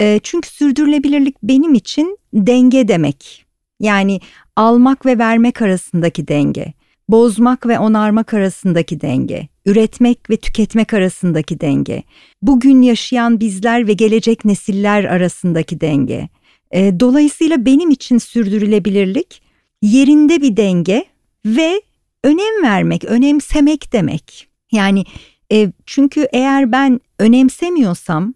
E, 0.00 0.20
çünkü 0.22 0.48
sürdürülebilirlik 0.48 1.36
benim 1.42 1.74
için 1.74 2.18
denge 2.32 2.88
demek. 2.88 3.46
Yani 3.80 4.20
almak 4.56 5.06
ve 5.06 5.18
vermek 5.18 5.62
arasındaki 5.62 6.28
denge 6.28 6.74
bozmak 7.08 7.66
ve 7.66 7.78
onarmak 7.78 8.34
arasındaki 8.34 9.00
denge, 9.00 9.48
üretmek 9.66 10.30
ve 10.30 10.36
tüketmek 10.36 10.94
arasındaki 10.94 11.60
denge, 11.60 12.02
bugün 12.42 12.82
yaşayan 12.82 13.40
bizler 13.40 13.86
ve 13.86 13.92
gelecek 13.92 14.44
nesiller 14.44 15.04
arasındaki 15.04 15.80
denge. 15.80 16.28
E, 16.70 17.00
dolayısıyla 17.00 17.66
benim 17.66 17.90
için 17.90 18.18
sürdürülebilirlik 18.18 19.42
yerinde 19.82 20.42
bir 20.42 20.56
denge 20.56 21.04
ve 21.46 21.82
önem 22.24 22.62
vermek, 22.62 23.04
önemsemek 23.04 23.92
demek. 23.92 24.48
Yani 24.72 25.04
e, 25.52 25.72
çünkü 25.86 26.28
eğer 26.32 26.72
ben 26.72 27.00
önemsemiyorsam 27.18 28.34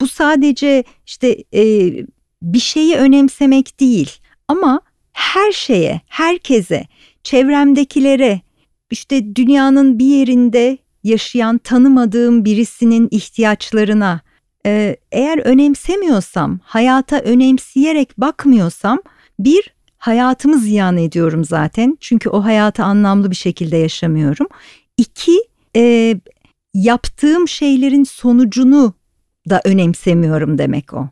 bu 0.00 0.08
sadece 0.08 0.84
işte 1.06 1.44
e, 1.54 1.92
bir 2.42 2.60
şeyi 2.60 2.96
önemsemek 2.96 3.80
değil 3.80 4.10
ama 4.48 4.80
her 5.12 5.52
şeye, 5.52 6.00
herkese 6.06 6.86
çevremdekilere 7.24 8.40
işte 8.90 9.36
dünyanın 9.36 9.98
bir 9.98 10.04
yerinde 10.04 10.78
yaşayan 11.04 11.58
tanımadığım 11.58 12.44
birisinin 12.44 13.08
ihtiyaçlarına 13.10 14.20
e, 14.66 14.96
eğer 15.12 15.38
önemsemiyorsam, 15.38 16.60
hayata 16.62 17.18
önemseyerek 17.18 18.18
bakmıyorsam 18.18 18.98
bir 19.38 19.74
hayatımı 19.98 20.58
ziyan 20.58 20.96
ediyorum 20.96 21.44
zaten. 21.44 21.98
Çünkü 22.00 22.28
o 22.28 22.44
hayatı 22.44 22.84
anlamlı 22.84 23.30
bir 23.30 23.36
şekilde 23.36 23.76
yaşamıyorum. 23.76 24.46
İki 24.96 25.38
e, 25.76 26.16
yaptığım 26.74 27.48
şeylerin 27.48 28.04
sonucunu 28.04 28.94
da 29.50 29.60
önemsemiyorum 29.64 30.58
demek 30.58 30.94
o. 30.94 31.08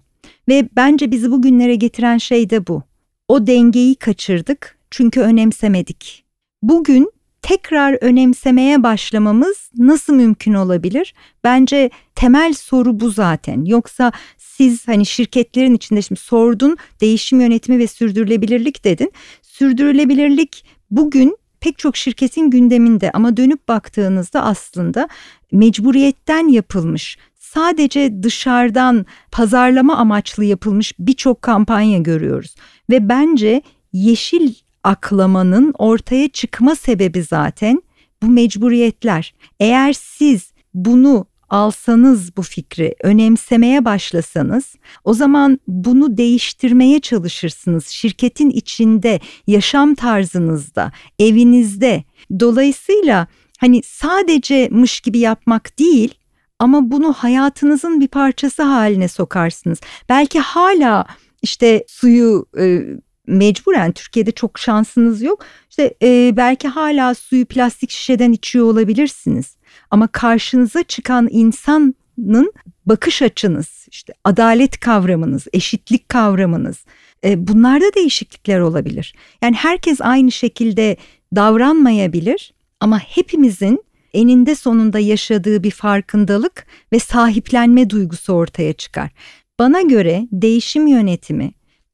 Ve 0.49 0.69
bence 0.77 1.11
bizi 1.11 1.31
bugünlere 1.31 1.75
getiren 1.75 2.19
şey 2.19 2.51
de 2.51 2.67
bu. 2.67 2.83
O 3.29 3.47
dengeyi 3.47 3.95
kaçırdık 3.95 4.78
çünkü 4.91 5.21
önemsemedik. 5.21 6.25
Bugün 6.63 7.13
tekrar 7.43 7.99
önemsemeye 8.01 8.83
başlamamız 8.83 9.71
nasıl 9.79 10.15
mümkün 10.15 10.55
olabilir? 10.55 11.15
Bence 11.45 11.91
temel 12.15 12.53
soru 12.53 13.01
bu 13.01 13.11
zaten. 13.11 13.65
Yoksa 13.65 14.13
siz 14.39 14.89
hani 14.89 15.07
şirketlerin 15.07 15.75
içinde 15.75 16.03
şimdi 16.03 16.21
sordun 16.21 16.77
değişim 17.01 17.41
yönetimi 17.41 17.79
ve 17.79 17.87
sürdürülebilirlik 17.87 18.85
dedin. 18.85 19.13
Sürdürülebilirlik 19.43 20.65
bugün 20.91 21.37
pek 21.61 21.79
çok 21.79 21.97
şirketin 21.97 22.51
gündeminde 22.51 23.11
ama 23.11 23.37
dönüp 23.37 23.69
baktığınızda 23.69 24.43
aslında 24.43 25.09
mecburiyetten 25.53 26.49
yapılmış 26.49 27.19
sadece 27.35 28.23
dışarıdan 28.23 29.07
pazarlama 29.33 29.97
amaçlı 29.97 30.45
yapılmış 30.45 30.93
birçok 30.99 31.43
kampanya 31.43 31.99
görüyoruz 31.99 32.55
ve 32.91 33.09
bence 33.09 33.63
yeşil 33.93 34.55
aklamanın 34.85 35.75
ortaya 35.79 36.29
çıkma 36.29 36.75
sebebi 36.75 37.23
zaten 37.23 37.83
bu 38.23 38.27
mecburiyetler. 38.27 39.35
Eğer 39.61 39.93
siz 39.93 40.53
bunu 40.75 41.27
alsanız 41.49 42.37
bu 42.37 42.43
fikri, 42.43 42.95
önemsemeye 43.03 43.85
başlasanız 43.85 44.75
o 45.05 45.15
zaman 45.15 45.59
bunu 45.67 46.17
değiştirmeye 46.17 47.01
çalışırsınız. 47.01 47.87
Şirketin 47.87 48.51
içinde, 48.51 49.21
yaşam 49.47 49.95
tarzınızda, 49.95 50.93
evinizde. 51.19 52.05
Dolayısıyla 52.41 53.27
hani 53.59 53.83
sadece 53.85 54.69
mış 54.71 55.01
gibi 55.01 55.19
yapmak 55.19 55.79
değil 55.79 56.15
ama 56.59 56.91
bunu 56.91 57.13
hayatınızın 57.13 58.01
bir 58.01 58.09
parçası 58.09 58.63
haline 58.63 59.09
sokarsınız. 59.09 59.81
Belki 60.09 60.41
hala 60.41 61.07
işte 61.43 61.85
suyu 61.89 62.47
e, 62.59 62.83
mecburen 63.29 63.93
Türkiye'de 63.93 64.31
çok 64.31 64.59
şansınız 64.59 65.23
yok. 65.23 65.45
İşte 65.71 65.95
e, 66.03 66.37
belki 66.37 66.69
hala 66.69 67.15
suyu 67.15 67.47
plastik 67.47 67.91
şişeden 67.91 68.33
içiyor 68.33 68.65
olabilirsiniz. 68.65 69.57
Ama 69.91 70.07
karşınıza 70.07 70.83
çıkan 70.83 71.29
insanın 71.31 72.53
bakış 72.87 73.23
açınız, 73.23 73.87
işte 73.91 74.13
adalet 74.25 74.81
kavramınız, 74.81 75.47
eşitlik 75.53 76.09
kavramınız 76.09 76.85
e, 77.25 77.49
bunlarda 77.49 77.95
değişiklikler 77.95 78.61
olabilir. 78.61 79.15
Yani 79.43 79.57
herkes 79.57 80.01
aynı 80.01 80.33
şekilde 80.33 80.97
davranmayabilir 81.37 82.55
ama 82.81 82.99
hepimizin 82.99 83.85
eninde 84.15 84.55
sonunda 84.55 84.99
yaşadığı 84.99 85.63
bir 85.63 85.71
farkındalık 85.71 86.67
ve 86.93 86.99
sahiplenme 86.99 87.91
duygusu 87.91 88.33
ortaya 88.33 88.73
çıkar. 88.73 89.11
Bana 89.59 89.83
göre 89.83 90.29
değişim 90.33 90.87
yönetimi, 90.87 91.53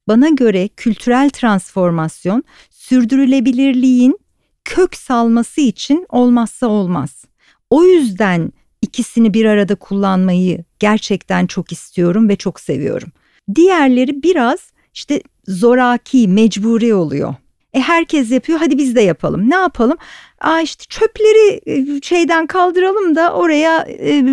bana 0.09 0.29
göre 0.29 0.69
kültürel 0.69 1.31
transformasyon 1.31 2.45
sürdürülebilirliğin 2.71 4.19
kök 4.65 4.97
salması 4.97 5.61
için 5.61 6.07
olmazsa 6.09 6.67
olmaz. 6.67 7.25
O 7.71 7.85
yüzden 7.85 8.53
ikisini 8.83 9.35
bir 9.35 9.45
arada 9.45 9.75
kullanmayı 9.75 10.65
gerçekten 10.79 11.47
çok 11.47 11.73
istiyorum 11.73 12.29
ve 12.29 12.37
çok 12.37 12.61
seviyorum. 12.61 13.09
Diğerleri 13.55 14.23
biraz 14.23 14.73
işte 14.95 15.23
zoraki, 15.49 16.29
mecburi 16.29 16.95
oluyor. 16.95 17.35
E 17.75 17.81
herkes 17.81 18.31
yapıyor 18.31 18.59
hadi 18.59 18.79
biz 18.79 18.97
de 18.97 19.01
yapalım. 19.01 19.51
Ne 19.51 19.55
yapalım? 19.55 19.97
Aa 20.41 20.61
işte 20.61 20.85
çöpleri 20.89 21.61
e, 21.67 22.01
şeyden 22.01 22.47
kaldıralım 22.47 23.17
da 23.17 23.33
oraya 23.33 23.87
e, 23.89 24.25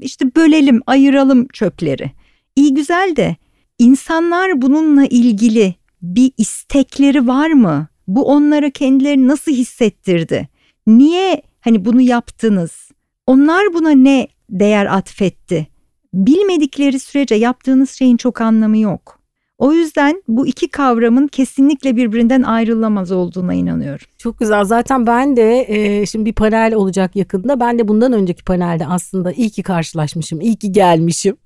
işte 0.00 0.34
bölelim, 0.36 0.80
ayıralım 0.86 1.48
çöpleri. 1.48 2.10
İyi 2.56 2.74
güzel 2.74 3.16
de 3.16 3.36
insanlar 3.78 4.62
bununla 4.62 5.06
ilgili 5.06 5.74
bir 6.02 6.32
istekleri 6.36 7.26
var 7.26 7.50
mı? 7.50 7.88
Bu 8.08 8.24
onlara 8.24 8.70
kendilerini 8.70 9.28
nasıl 9.28 9.52
hissettirdi? 9.52 10.48
Niye 10.86 11.42
hani 11.60 11.84
bunu 11.84 12.00
yaptınız? 12.00 12.90
Onlar 13.26 13.74
buna 13.74 13.90
ne 13.90 14.28
değer 14.50 14.86
atfetti? 14.86 15.66
Bilmedikleri 16.14 17.00
sürece 17.00 17.34
yaptığınız 17.34 17.90
şeyin 17.90 18.16
çok 18.16 18.40
anlamı 18.40 18.78
yok. 18.78 19.15
O 19.58 19.72
yüzden 19.72 20.22
bu 20.28 20.46
iki 20.46 20.68
kavramın 20.68 21.26
kesinlikle 21.26 21.96
birbirinden 21.96 22.42
ayrılamaz 22.42 23.12
olduğuna 23.12 23.54
inanıyorum. 23.54 24.06
Çok 24.18 24.38
güzel. 24.38 24.64
Zaten 24.64 25.06
ben 25.06 25.36
de 25.36 25.66
e, 25.68 26.06
şimdi 26.06 26.26
bir 26.26 26.32
panel 26.32 26.74
olacak 26.74 27.16
yakında. 27.16 27.60
Ben 27.60 27.78
de 27.78 27.88
bundan 27.88 28.12
önceki 28.12 28.44
panelde 28.44 28.86
aslında 28.86 29.32
iyi 29.32 29.50
ki 29.50 29.62
karşılaşmışım, 29.62 30.40
iyi 30.40 30.56
ki 30.56 30.72
gelmişim. 30.72 31.36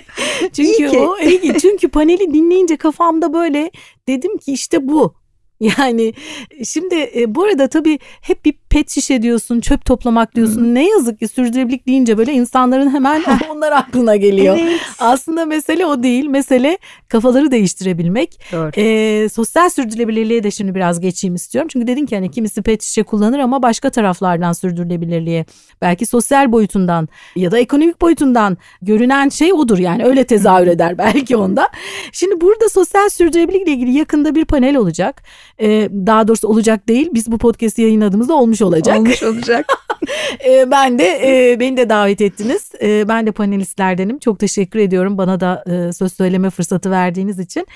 çünkü 0.52 0.62
iyi 0.62 0.90
ki. 0.90 0.98
o 0.98 1.18
iyi 1.18 1.40
ki. 1.40 1.54
çünkü 1.60 1.88
paneli 1.88 2.34
dinleyince 2.34 2.76
kafamda 2.76 3.32
böyle 3.32 3.70
dedim 4.08 4.38
ki 4.38 4.52
işte 4.52 4.88
bu. 4.88 5.20
Yani 5.78 6.14
şimdi 6.64 7.10
e, 7.16 7.34
bu 7.34 7.44
arada 7.44 7.68
tabii 7.68 7.98
hep 8.20 8.44
bir 8.44 8.54
pet 8.70 8.90
şişe 8.90 9.22
diyorsun, 9.22 9.60
çöp 9.60 9.84
toplamak 9.84 10.34
diyorsun. 10.34 10.60
Hmm. 10.60 10.74
Ne 10.74 10.88
yazık 10.88 11.18
ki 11.18 11.28
sürdürülebilirlik 11.28 11.86
deyince 11.86 12.18
böyle 12.18 12.32
insanların 12.32 12.90
hemen 12.94 13.22
onlar 13.50 13.72
aklına 13.72 14.16
geliyor. 14.16 14.58
Evet. 14.60 14.80
Aslında 14.98 15.46
mesele 15.46 15.86
o 15.86 16.02
değil. 16.02 16.26
Mesele 16.26 16.78
kafaları 17.08 17.50
değiştirebilmek. 17.50 18.40
Doğru. 18.52 18.70
E, 18.76 19.28
sosyal 19.28 19.70
sürdürülebilirliğe 19.70 20.42
de 20.42 20.50
şimdi 20.50 20.74
biraz 20.74 21.00
geçeyim 21.00 21.34
istiyorum. 21.34 21.68
Çünkü 21.72 21.86
dedin 21.86 22.06
ki 22.06 22.14
hani 22.16 22.30
kimisi 22.30 22.62
pet 22.62 22.82
şişe 22.82 23.02
kullanır 23.02 23.38
ama 23.38 23.62
başka 23.62 23.90
taraflardan 23.90 24.52
sürdürülebilirliğe 24.52 25.44
belki 25.82 26.06
sosyal 26.06 26.52
boyutundan 26.52 27.08
ya 27.36 27.50
da 27.50 27.58
ekonomik 27.58 28.00
boyutundan 28.00 28.56
görünen 28.82 29.28
şey 29.28 29.52
odur. 29.52 29.78
Yani 29.78 30.04
öyle 30.04 30.24
tezahür 30.24 30.66
eder 30.66 30.98
belki 30.98 31.36
onda. 31.36 31.68
Şimdi 32.12 32.40
burada 32.40 32.68
sosyal 32.68 33.08
sürdürülebilirlikle 33.08 33.72
ilgili 33.72 33.98
yakında 33.98 34.34
bir 34.34 34.44
panel 34.44 34.76
olacak. 34.76 35.22
E, 35.60 35.88
daha 36.06 36.28
doğrusu 36.28 36.48
olacak 36.48 36.88
değil. 36.88 37.08
Biz 37.14 37.32
bu 37.32 37.38
podcast'i 37.38 37.82
yayınladığımızda 37.82 38.34
olmuş 38.34 38.59
olacak. 38.62 38.98
Olmuş 38.98 39.22
olacak. 39.22 39.66
e, 40.48 40.70
ben 40.70 40.98
de 40.98 41.20
e, 41.24 41.60
beni 41.60 41.76
de 41.76 41.88
davet 41.88 42.20
ettiniz. 42.20 42.70
E, 42.82 43.08
ben 43.08 43.26
de 43.26 43.32
panelistlerdenim. 43.32 44.18
Çok 44.18 44.38
teşekkür 44.38 44.78
ediyorum 44.78 45.18
bana 45.18 45.40
da 45.40 45.64
e, 45.66 45.92
söz 45.92 46.12
söyleme 46.12 46.50
fırsatı 46.50 46.90
verdiğiniz 46.90 47.38
için. 47.38 47.66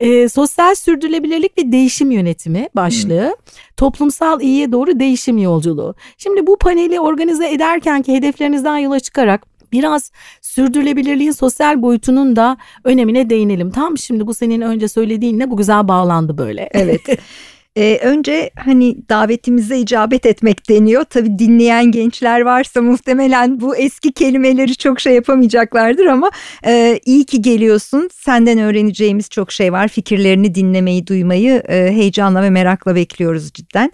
E, 0.00 0.28
sosyal 0.28 0.74
sürdürülebilirlik 0.74 1.58
ve 1.58 1.72
değişim 1.72 2.10
yönetimi 2.10 2.68
başlığı. 2.76 3.26
Hmm. 3.26 3.54
Toplumsal 3.76 4.40
iyiye 4.40 4.72
doğru 4.72 5.00
değişim 5.00 5.38
yolculuğu. 5.38 5.94
Şimdi 6.18 6.46
bu 6.46 6.58
paneli 6.58 7.00
organize 7.00 7.50
ederken 7.50 8.02
ki 8.02 8.14
hedeflerinizden 8.14 8.78
yola 8.78 9.00
çıkarak 9.00 9.52
biraz 9.72 10.12
sürdürülebilirliğin 10.42 11.30
sosyal 11.30 11.82
boyutunun 11.82 12.36
da 12.36 12.56
önemine 12.84 13.30
değinelim. 13.30 13.70
Tam 13.70 13.98
şimdi 13.98 14.26
bu 14.26 14.34
senin 14.34 14.60
önce 14.60 14.88
söylediğinle 14.88 15.50
bu 15.50 15.56
güzel 15.56 15.88
bağlandı 15.88 16.38
böyle. 16.38 16.68
Evet. 16.72 17.00
Ee, 17.76 17.98
önce 18.02 18.50
hani 18.56 19.08
davetimize 19.08 19.78
icabet 19.78 20.26
etmek 20.26 20.68
deniyor. 20.68 21.04
Tabii 21.04 21.38
dinleyen 21.38 21.92
gençler 21.92 22.40
varsa 22.40 22.82
muhtemelen 22.82 23.60
bu 23.60 23.76
eski 23.76 24.12
kelimeleri 24.12 24.76
çok 24.76 25.00
şey 25.00 25.14
yapamayacaklardır 25.14 26.06
ama 26.06 26.30
e, 26.66 27.00
iyi 27.04 27.24
ki 27.24 27.42
geliyorsun. 27.42 28.08
Senden 28.12 28.58
öğreneceğimiz 28.58 29.30
çok 29.30 29.52
şey 29.52 29.72
var. 29.72 29.88
Fikirlerini 29.88 30.54
dinlemeyi, 30.54 31.06
duymayı 31.06 31.62
e, 31.68 31.92
heyecanla 31.92 32.42
ve 32.42 32.50
merakla 32.50 32.94
bekliyoruz 32.94 33.52
cidden. 33.52 33.92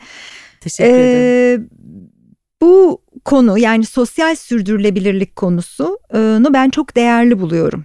Teşekkür 0.60 0.92
ee, 0.92 1.10
ederim. 1.10 1.70
Bu 2.62 3.02
konu 3.24 3.58
yani 3.58 3.84
sosyal 3.86 4.36
sürdürülebilirlik 4.36 5.36
konusunu 5.36 6.54
ben 6.54 6.70
çok 6.70 6.96
değerli 6.96 7.40
buluyorum. 7.40 7.84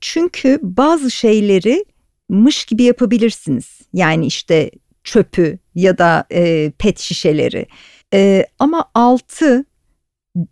Çünkü 0.00 0.58
bazı 0.62 1.10
şeyleri 1.10 1.84
mış 2.28 2.64
gibi 2.64 2.82
yapabilirsiniz. 2.82 3.80
Yani 3.92 4.26
işte 4.26 4.70
çöpü 5.04 5.58
ya 5.74 5.98
da 5.98 6.26
e, 6.32 6.72
pet 6.78 6.98
şişeleri. 6.98 7.66
E, 8.14 8.46
ama 8.58 8.84
altı 8.94 9.64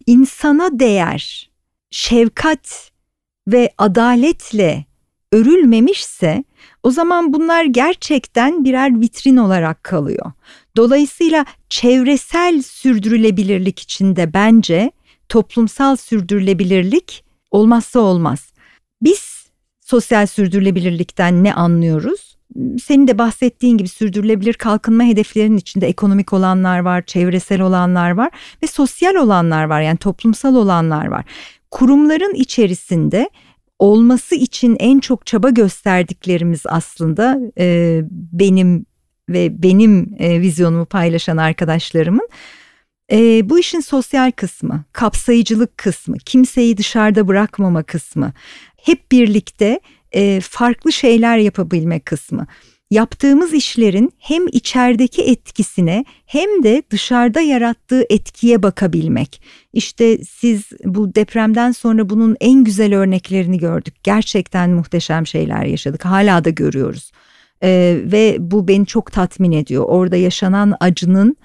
insana 0.06 0.78
değer, 0.78 1.50
şefkat 1.90 2.90
ve 3.48 3.72
adaletle 3.78 4.84
örülmemişse 5.32 6.44
o 6.82 6.90
zaman 6.90 7.32
bunlar 7.32 7.64
gerçekten 7.64 8.64
birer 8.64 9.00
vitrin 9.00 9.36
olarak 9.36 9.84
kalıyor. 9.84 10.32
Dolayısıyla 10.76 11.44
çevresel 11.68 12.62
sürdürülebilirlik 12.62 13.80
içinde 13.80 14.34
bence 14.34 14.90
toplumsal 15.28 15.96
sürdürülebilirlik 15.96 17.24
olmazsa 17.50 18.00
olmaz. 18.00 18.52
Biz 19.02 19.46
sosyal 19.80 20.26
sürdürülebilirlikten 20.26 21.44
ne 21.44 21.54
anlıyoruz? 21.54 22.31
Senin 22.82 23.08
de 23.08 23.18
bahsettiğin 23.18 23.76
gibi 23.78 23.88
sürdürülebilir 23.88 24.54
kalkınma 24.54 25.04
hedeflerinin 25.04 25.56
içinde 25.56 25.86
ekonomik 25.86 26.32
olanlar 26.32 26.78
var, 26.78 27.02
çevresel 27.02 27.60
olanlar 27.60 28.10
var 28.10 28.30
ve 28.62 28.66
sosyal 28.66 29.14
olanlar 29.14 29.64
var 29.64 29.80
yani 29.80 29.96
toplumsal 29.96 30.54
olanlar 30.54 31.06
var. 31.06 31.24
Kurumların 31.70 32.34
içerisinde 32.34 33.30
olması 33.78 34.34
için 34.34 34.76
en 34.80 34.98
çok 34.98 35.26
çaba 35.26 35.50
gösterdiklerimiz 35.50 36.62
aslında 36.66 37.38
e, 37.58 38.00
benim 38.10 38.86
ve 39.28 39.62
benim 39.62 40.14
e, 40.18 40.40
vizyonumu 40.40 40.84
paylaşan 40.84 41.36
arkadaşlarımın 41.36 42.28
e, 43.12 43.48
bu 43.48 43.58
işin 43.58 43.80
sosyal 43.80 44.30
kısmı, 44.30 44.84
kapsayıcılık 44.92 45.78
kısmı, 45.78 46.18
kimseyi 46.18 46.78
dışarıda 46.78 47.28
bırakmama 47.28 47.82
kısmı, 47.82 48.32
hep 48.76 49.12
birlikte 49.12 49.80
e, 50.14 50.40
farklı 50.40 50.92
şeyler 50.92 51.38
yapabilme 51.38 52.00
kısmı. 52.00 52.46
yaptığımız 52.90 53.52
işlerin 53.52 54.12
hem 54.18 54.46
içerideki 54.48 55.22
etkisine 55.22 56.04
hem 56.26 56.62
de 56.62 56.82
dışarıda 56.90 57.40
yarattığı 57.40 58.04
etkiye 58.10 58.62
bakabilmek. 58.62 59.42
İşte 59.72 60.18
siz 60.24 60.64
bu 60.84 61.14
depremden 61.14 61.72
sonra 61.72 62.10
bunun 62.10 62.36
en 62.40 62.64
güzel 62.64 62.94
örneklerini 62.94 63.58
gördük. 63.58 63.94
Gerçekten 64.02 64.70
muhteşem 64.70 65.26
şeyler 65.26 65.64
yaşadık. 65.64 66.04
Hala 66.04 66.44
da 66.44 66.50
görüyoruz. 66.50 67.12
Ee, 67.62 68.00
ve 68.04 68.36
bu 68.40 68.68
beni 68.68 68.86
çok 68.86 69.12
tatmin 69.12 69.52
ediyor. 69.52 69.84
Orada 69.88 70.16
yaşanan 70.16 70.74
acının 70.80 71.36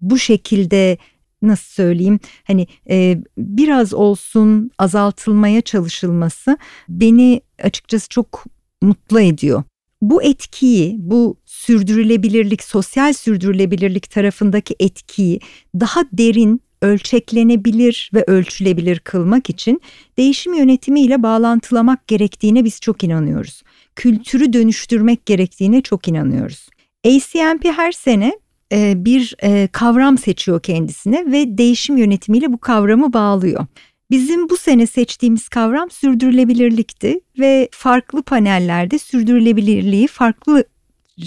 bu 0.00 0.18
şekilde 0.18 0.98
nasıl 1.42 1.72
söyleyeyim 1.72 2.20
hani 2.44 2.66
e, 2.90 3.18
biraz 3.38 3.94
olsun 3.94 4.70
azaltılmaya 4.78 5.60
çalışılması 5.60 6.58
beni 6.88 7.40
açıkçası 7.62 8.08
çok 8.08 8.44
mutlu 8.82 9.20
ediyor. 9.20 9.62
Bu 10.02 10.22
etkiyi, 10.22 10.96
bu 10.98 11.36
sürdürülebilirlik, 11.44 12.64
sosyal 12.64 13.12
sürdürülebilirlik 13.12 14.10
tarafındaki 14.10 14.76
etkiyi 14.80 15.40
daha 15.74 16.00
derin, 16.12 16.60
ölçeklenebilir 16.82 18.10
ve 18.14 18.24
ölçülebilir 18.26 18.98
kılmak 18.98 19.50
için 19.50 19.80
değişim 20.18 20.54
yönetimiyle 20.54 21.22
bağlantılamak 21.22 22.08
gerektiğine 22.08 22.64
biz 22.64 22.80
çok 22.80 23.04
inanıyoruz. 23.04 23.62
Kültürü 23.96 24.52
dönüştürmek 24.52 25.26
gerektiğine 25.26 25.82
çok 25.82 26.08
inanıyoruz. 26.08 26.68
ACMP 27.06 27.64
her 27.64 27.92
sene 27.92 28.32
e, 28.72 29.04
bir 29.04 29.34
e, 29.42 29.68
kavram 29.72 30.18
seçiyor 30.18 30.62
kendisine 30.62 31.32
ve 31.32 31.58
değişim 31.58 31.96
yönetimiyle 31.96 32.52
bu 32.52 32.58
kavramı 32.58 33.12
bağlıyor. 33.12 33.66
Bizim 34.10 34.48
bu 34.48 34.56
sene 34.56 34.86
seçtiğimiz 34.86 35.48
kavram 35.48 35.90
sürdürülebilirlikti 35.90 37.20
ve 37.38 37.68
farklı 37.72 38.22
panellerde 38.22 38.98
sürdürülebilirliği 38.98 40.06
farklı 40.06 40.64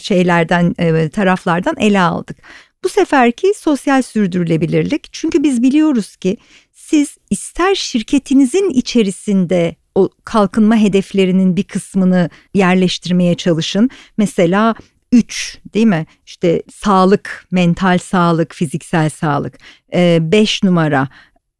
şeylerden 0.01 0.75
e, 0.77 1.09
taraflardan 1.09 1.75
ele 1.77 1.99
aldık. 1.99 2.37
Bu 2.83 2.89
seferki 2.89 3.53
sosyal 3.57 4.01
sürdürülebilirlik 4.01 5.07
çünkü 5.11 5.43
biz 5.43 5.63
biliyoruz 5.63 6.15
ki 6.15 6.37
siz 6.71 7.17
ister 7.29 7.75
şirketinizin 7.75 8.69
içerisinde 8.69 9.75
o 9.95 10.09
kalkınma 10.25 10.75
hedeflerinin 10.75 11.55
bir 11.55 11.63
kısmını 11.63 12.29
yerleştirmeye 12.53 13.35
çalışın. 13.35 13.89
Mesela 14.17 14.75
3 15.11 15.59
değil 15.73 15.85
mi? 15.85 16.05
İşte 16.25 16.63
sağlık, 16.71 17.47
mental 17.51 17.97
sağlık, 17.97 18.55
fiziksel 18.55 19.09
sağlık. 19.09 19.57
5 19.93 20.59
ee, 20.63 20.67
numara 20.67 21.07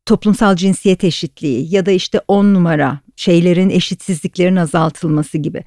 toplumsal 0.05 0.55
cinsiyet 0.55 1.03
eşitliği 1.03 1.75
ya 1.75 1.85
da 1.85 1.91
işte 1.91 2.21
10 2.27 2.53
numara 2.53 2.99
şeylerin 3.15 3.69
eşitsizliklerin 3.69 4.55
azaltılması 4.55 5.37
gibi. 5.37 5.63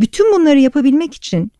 Bütün 0.00 0.34
bunları 0.34 0.60
yapabilmek 0.60 1.14
için 1.14 1.52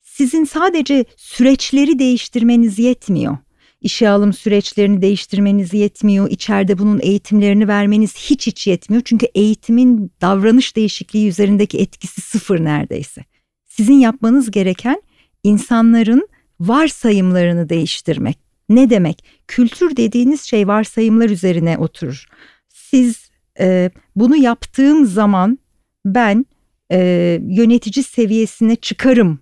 sizin 0.00 0.44
sadece 0.44 1.04
süreçleri 1.16 1.98
değiştirmeniz 1.98 2.78
yetmiyor. 2.78 3.38
İşe 3.80 4.08
alım 4.08 4.32
süreçlerini 4.32 5.02
değiştirmeniz 5.02 5.74
yetmiyor. 5.74 6.30
İçeride 6.30 6.78
bunun 6.78 7.00
eğitimlerini 7.02 7.68
vermeniz 7.68 8.16
hiç 8.16 8.46
hiç 8.46 8.66
yetmiyor. 8.66 9.02
Çünkü 9.04 9.26
eğitimin 9.34 10.12
davranış 10.20 10.76
değişikliği 10.76 11.28
üzerindeki 11.28 11.78
etkisi 11.78 12.20
sıfır 12.20 12.64
neredeyse. 12.64 13.24
Sizin 13.64 13.94
yapmanız 13.94 14.50
gereken 14.50 15.02
insanların 15.42 16.28
varsayımlarını 16.60 17.68
değiştirmek. 17.68 18.38
Ne 18.68 18.90
demek? 18.90 19.24
Kültür 19.48 19.96
dediğiniz 19.96 20.42
şey 20.42 20.68
varsayımlar 20.68 21.30
üzerine 21.30 21.78
oturur. 21.78 22.26
Siz 22.68 23.30
e, 23.60 23.90
bunu 24.16 24.36
yaptığım 24.36 25.06
zaman 25.06 25.58
ben 26.04 26.46
e, 26.92 26.98
yönetici 27.42 28.04
seviyesine 28.04 28.76
çıkarım 28.76 29.38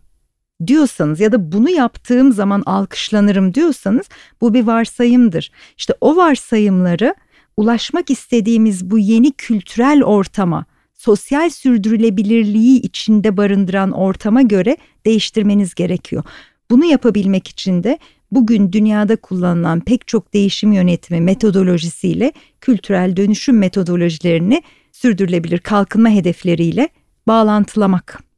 diyorsanız 0.66 1.20
ya 1.20 1.32
da 1.32 1.52
bunu 1.52 1.70
yaptığım 1.70 2.32
zaman 2.32 2.62
alkışlanırım 2.66 3.54
diyorsanız 3.54 4.08
bu 4.40 4.54
bir 4.54 4.66
varsayımdır. 4.66 5.50
İşte 5.78 5.94
o 6.00 6.16
varsayımları 6.16 7.14
ulaşmak 7.56 8.10
istediğimiz 8.10 8.90
bu 8.90 8.98
yeni 8.98 9.32
kültürel 9.32 10.02
ortama 10.04 10.64
sosyal 11.00 11.50
sürdürülebilirliği 11.50 12.80
içinde 12.80 13.36
barındıran 13.36 13.90
ortama 13.92 14.42
göre 14.42 14.76
değiştirmeniz 15.06 15.74
gerekiyor. 15.74 16.24
Bunu 16.70 16.84
yapabilmek 16.84 17.48
için 17.48 17.82
de 17.82 17.98
bugün 18.30 18.72
dünyada 18.72 19.16
kullanılan 19.16 19.80
pek 19.80 20.06
çok 20.06 20.34
değişim 20.34 20.72
yönetimi 20.72 21.20
metodolojisiyle 21.20 22.32
kültürel 22.60 23.16
dönüşüm 23.16 23.58
metodolojilerini 23.58 24.62
sürdürülebilir 24.92 25.58
kalkınma 25.58 26.08
hedefleriyle 26.08 26.88
bağlantılamak. 27.26 28.29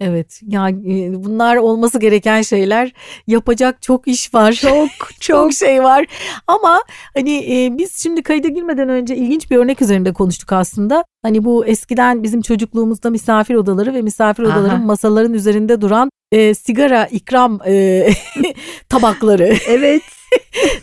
Evet 0.00 0.40
ya 0.46 0.68
e, 0.68 1.24
bunlar 1.24 1.56
olması 1.56 1.98
gereken 2.00 2.42
şeyler. 2.42 2.92
Yapacak 3.26 3.82
çok 3.82 4.08
iş 4.08 4.34
var. 4.34 4.52
Çok 4.52 4.88
çok. 5.20 5.52
Şey 5.52 5.82
var. 5.82 6.06
Ama 6.46 6.82
hani 7.14 7.36
e, 7.36 7.78
biz 7.78 8.02
şimdi 8.02 8.22
kayda 8.22 8.48
girmeden 8.48 8.88
önce 8.88 9.16
ilginç 9.16 9.50
bir 9.50 9.56
örnek 9.56 9.82
üzerinde 9.82 10.12
konuştuk 10.12 10.52
aslında. 10.52 11.04
Hani 11.22 11.44
bu 11.44 11.66
eskiden 11.66 12.22
bizim 12.22 12.42
çocukluğumuzda 12.42 13.10
misafir 13.10 13.54
odaları 13.54 13.94
ve 13.94 14.02
misafir 14.02 14.42
odaların 14.42 14.68
Aha. 14.68 14.84
masaların 14.84 15.34
üzerinde 15.34 15.80
duran 15.80 16.10
e, 16.32 16.54
sigara 16.54 17.06
ikram 17.06 17.60
e, 17.66 18.08
tabakları. 18.88 19.54
Evet. 19.68 20.02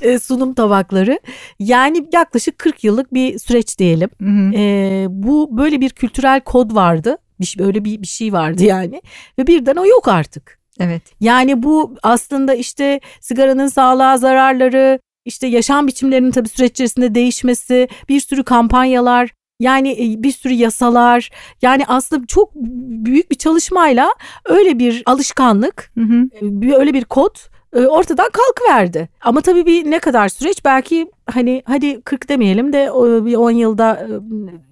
E, 0.02 0.20
sunum 0.20 0.54
tabakları. 0.54 1.20
Yani 1.60 2.08
yaklaşık 2.14 2.58
40 2.58 2.84
yıllık 2.84 3.14
bir 3.14 3.40
süreç 3.40 3.80
diyelim. 3.80 4.10
Hı 4.22 4.30
hı. 4.30 4.54
E, 4.56 5.06
bu 5.10 5.58
böyle 5.58 5.82
bir 5.82 5.90
kültürel 5.90 6.42
kod 6.42 6.76
vardı 6.76 7.18
bir, 7.42 7.56
böyle 7.60 7.86
bir, 7.86 8.02
bir 8.02 8.08
şey 8.08 8.34
vardı 8.34 8.64
yani 8.64 9.02
ve 9.40 9.48
birden 9.48 9.76
o 9.76 9.86
yok 9.86 10.08
artık. 10.08 10.62
Evet. 10.80 11.02
Yani 11.20 11.64
bu 11.64 11.96
aslında 12.04 12.54
işte 12.54 13.00
sigaranın 13.22 13.68
sağlığa 13.68 14.18
zararları, 14.18 15.00
işte 15.26 15.48
yaşam 15.48 15.88
biçimlerinin 15.88 16.32
tabii 16.32 16.50
süreç 16.50 16.72
içerisinde 16.72 17.16
değişmesi, 17.16 17.88
bir 18.10 18.20
sürü 18.20 18.44
kampanyalar, 18.44 19.32
yani 19.60 19.92
e, 19.92 20.24
bir 20.24 20.32
sürü 20.32 20.54
yasalar 20.54 21.30
yani 21.62 21.86
aslında 21.88 22.26
çok 22.26 22.56
büyük 22.56 23.32
bir 23.32 23.36
çalışmayla 23.36 24.10
öyle 24.46 24.80
bir 24.80 25.04
alışkanlık, 25.06 25.92
hı 25.98 26.02
hı. 26.02 26.30
E, 26.42 26.76
öyle 26.76 26.94
bir 26.94 27.04
kod 27.04 27.36
e, 27.74 27.80
ortadan 27.80 28.30
kalkıverdi. 28.34 29.10
Ama 29.22 29.42
tabii 29.42 29.66
bir 29.66 29.92
ne 29.92 30.00
kadar 30.00 30.30
süreç 30.30 30.66
belki 30.66 31.12
hani 31.26 31.64
hadi 31.66 32.02
40 32.02 32.30
demeyelim 32.30 32.74
de 32.74 32.86
bir 33.26 33.36
10 33.36 33.52
yılda 33.52 34.08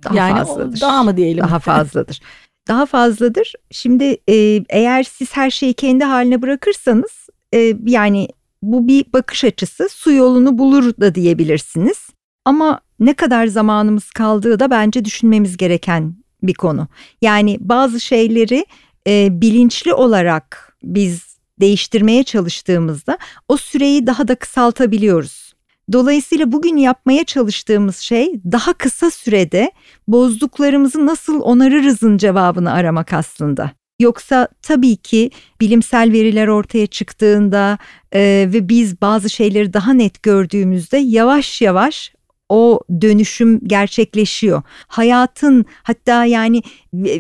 daha 0.03 0.15
yani 0.15 0.37
fazladır. 0.37 0.81
daha 0.81 1.03
mı 1.03 1.17
diyelim? 1.17 1.43
Daha 1.43 1.59
fazladır 1.59 2.21
daha 2.69 2.85
fazladır. 2.85 3.53
Şimdi 3.71 4.17
e, 4.29 4.63
eğer 4.69 5.03
siz 5.03 5.35
her 5.35 5.49
şeyi 5.51 5.73
kendi 5.73 6.03
haline 6.03 6.41
bırakırsanız 6.41 7.29
e, 7.53 7.73
yani 7.85 8.27
bu 8.61 8.87
bir 8.87 9.05
bakış 9.13 9.43
açısı 9.43 9.89
su 9.89 10.11
yolunu 10.11 10.57
bulur 10.57 10.93
da 11.01 11.15
diyebilirsiniz. 11.15 12.09
Ama 12.45 12.81
ne 12.99 13.13
kadar 13.13 13.47
zamanımız 13.47 14.11
kaldığı 14.11 14.59
da 14.59 14.71
bence 14.71 15.05
düşünmemiz 15.05 15.57
gereken 15.57 16.15
bir 16.43 16.53
konu. 16.53 16.87
Yani 17.21 17.57
bazı 17.59 17.99
şeyleri 17.99 18.65
e, 19.07 19.41
bilinçli 19.41 19.93
olarak 19.93 20.77
biz 20.83 21.29
değiştirmeye 21.59 22.23
çalıştığımızda 22.23 23.17
o 23.47 23.57
süreyi 23.57 24.07
daha 24.07 24.27
da 24.27 24.35
kısaltabiliyoruz. 24.35 25.48
Dolayısıyla 25.91 26.51
bugün 26.51 26.77
yapmaya 26.77 27.23
çalıştığımız 27.23 27.97
şey 27.97 28.33
daha 28.51 28.73
kısa 28.73 29.11
sürede 29.11 29.71
bozduklarımızı 30.07 31.05
nasıl 31.05 31.41
onarırızın 31.41 32.17
cevabını 32.17 32.71
aramak 32.71 33.13
aslında. 33.13 33.71
Yoksa 33.99 34.47
tabii 34.61 34.95
ki 34.95 35.31
bilimsel 35.61 36.11
veriler 36.11 36.47
ortaya 36.47 36.87
çıktığında 36.87 37.77
e, 38.11 38.49
ve 38.53 38.69
biz 38.69 39.01
bazı 39.01 39.29
şeyleri 39.29 39.73
daha 39.73 39.93
net 39.93 40.23
gördüğümüzde 40.23 40.97
yavaş 40.97 41.61
yavaş 41.61 42.13
o 42.49 42.79
dönüşüm 43.01 43.67
gerçekleşiyor. 43.67 44.61
Hayatın 44.87 45.65
hatta 45.83 46.25
yani 46.25 46.61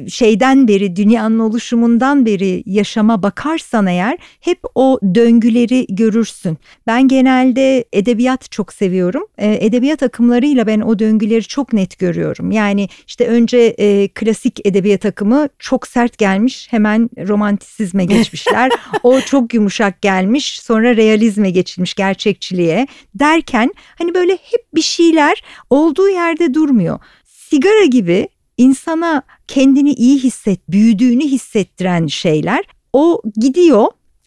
şeyden 0.09 0.67
beri 0.67 0.95
dünyanın 0.95 1.39
oluşumundan 1.39 2.25
beri 2.25 2.63
yaşama 2.65 3.23
bakarsan 3.23 3.87
eğer 3.87 4.17
hep 4.39 4.59
o 4.75 4.99
döngüleri 5.15 5.85
görürsün. 5.89 6.57
Ben 6.87 7.07
genelde 7.07 7.85
edebiyat 7.93 8.51
çok 8.51 8.73
seviyorum. 8.73 9.23
E, 9.37 9.65
edebiyat 9.65 10.03
akımlarıyla 10.03 10.67
ben 10.67 10.79
o 10.79 10.99
döngüleri 10.99 11.43
çok 11.43 11.73
net 11.73 11.99
görüyorum. 11.99 12.51
Yani 12.51 12.89
işte 13.07 13.27
önce 13.27 13.57
e, 13.57 14.07
klasik 14.07 14.67
edebiyat 14.67 15.05
akımı 15.05 15.49
çok 15.59 15.87
sert 15.87 16.17
gelmiş 16.17 16.67
hemen 16.71 17.09
romantisizme 17.27 18.05
geçmişler. 18.05 18.71
o 19.03 19.21
çok 19.21 19.53
yumuşak 19.53 20.01
gelmiş 20.01 20.59
sonra 20.61 20.95
realizme 20.95 21.49
geçilmiş 21.49 21.93
gerçekçiliğe 21.93 22.87
derken 23.15 23.73
hani 23.97 24.13
böyle 24.15 24.33
hep 24.33 24.61
bir 24.75 24.81
şeyler 24.81 25.43
olduğu 25.69 26.09
yerde 26.09 26.53
durmuyor. 26.53 26.99
Sigara 27.25 27.85
gibi 27.85 28.27
insana 28.57 29.23
kendini 29.49 29.93
iyi 29.93 30.19
hisset, 30.19 30.59
büyüdüğünü 30.69 31.23
hissettiren 31.23 32.07
şeyler 32.07 32.65
o 32.93 33.21
gidiyor 33.35 33.85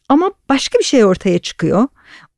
ama 0.09 0.33
başka 0.49 0.79
bir 0.79 0.85
şey 0.85 1.05
ortaya 1.05 1.39
çıkıyor. 1.39 1.89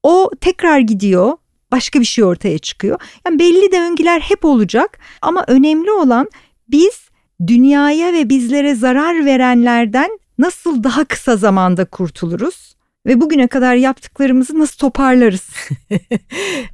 O 0.02 0.30
tekrar 0.40 0.78
gidiyor 0.78 1.32
başka 1.72 2.00
bir 2.00 2.04
şey 2.04 2.24
ortaya 2.24 2.58
çıkıyor. 2.58 3.00
Yani 3.26 3.38
belli 3.38 3.72
döngüler 3.72 4.20
hep 4.20 4.44
olacak 4.44 4.98
ama 5.22 5.44
önemli 5.48 5.92
olan 5.92 6.28
biz 6.68 7.08
dünyaya 7.46 8.12
ve 8.12 8.28
bizlere 8.28 8.74
zarar 8.74 9.24
verenlerden 9.24 10.18
nasıl 10.38 10.84
daha 10.84 11.04
kısa 11.04 11.36
zamanda 11.36 11.84
kurtuluruz? 11.84 12.74
Ve 13.06 13.20
bugüne 13.20 13.46
kadar 13.46 13.74
yaptıklarımızı 13.74 14.58
nasıl 14.58 14.78
toparlarız? 14.78 15.48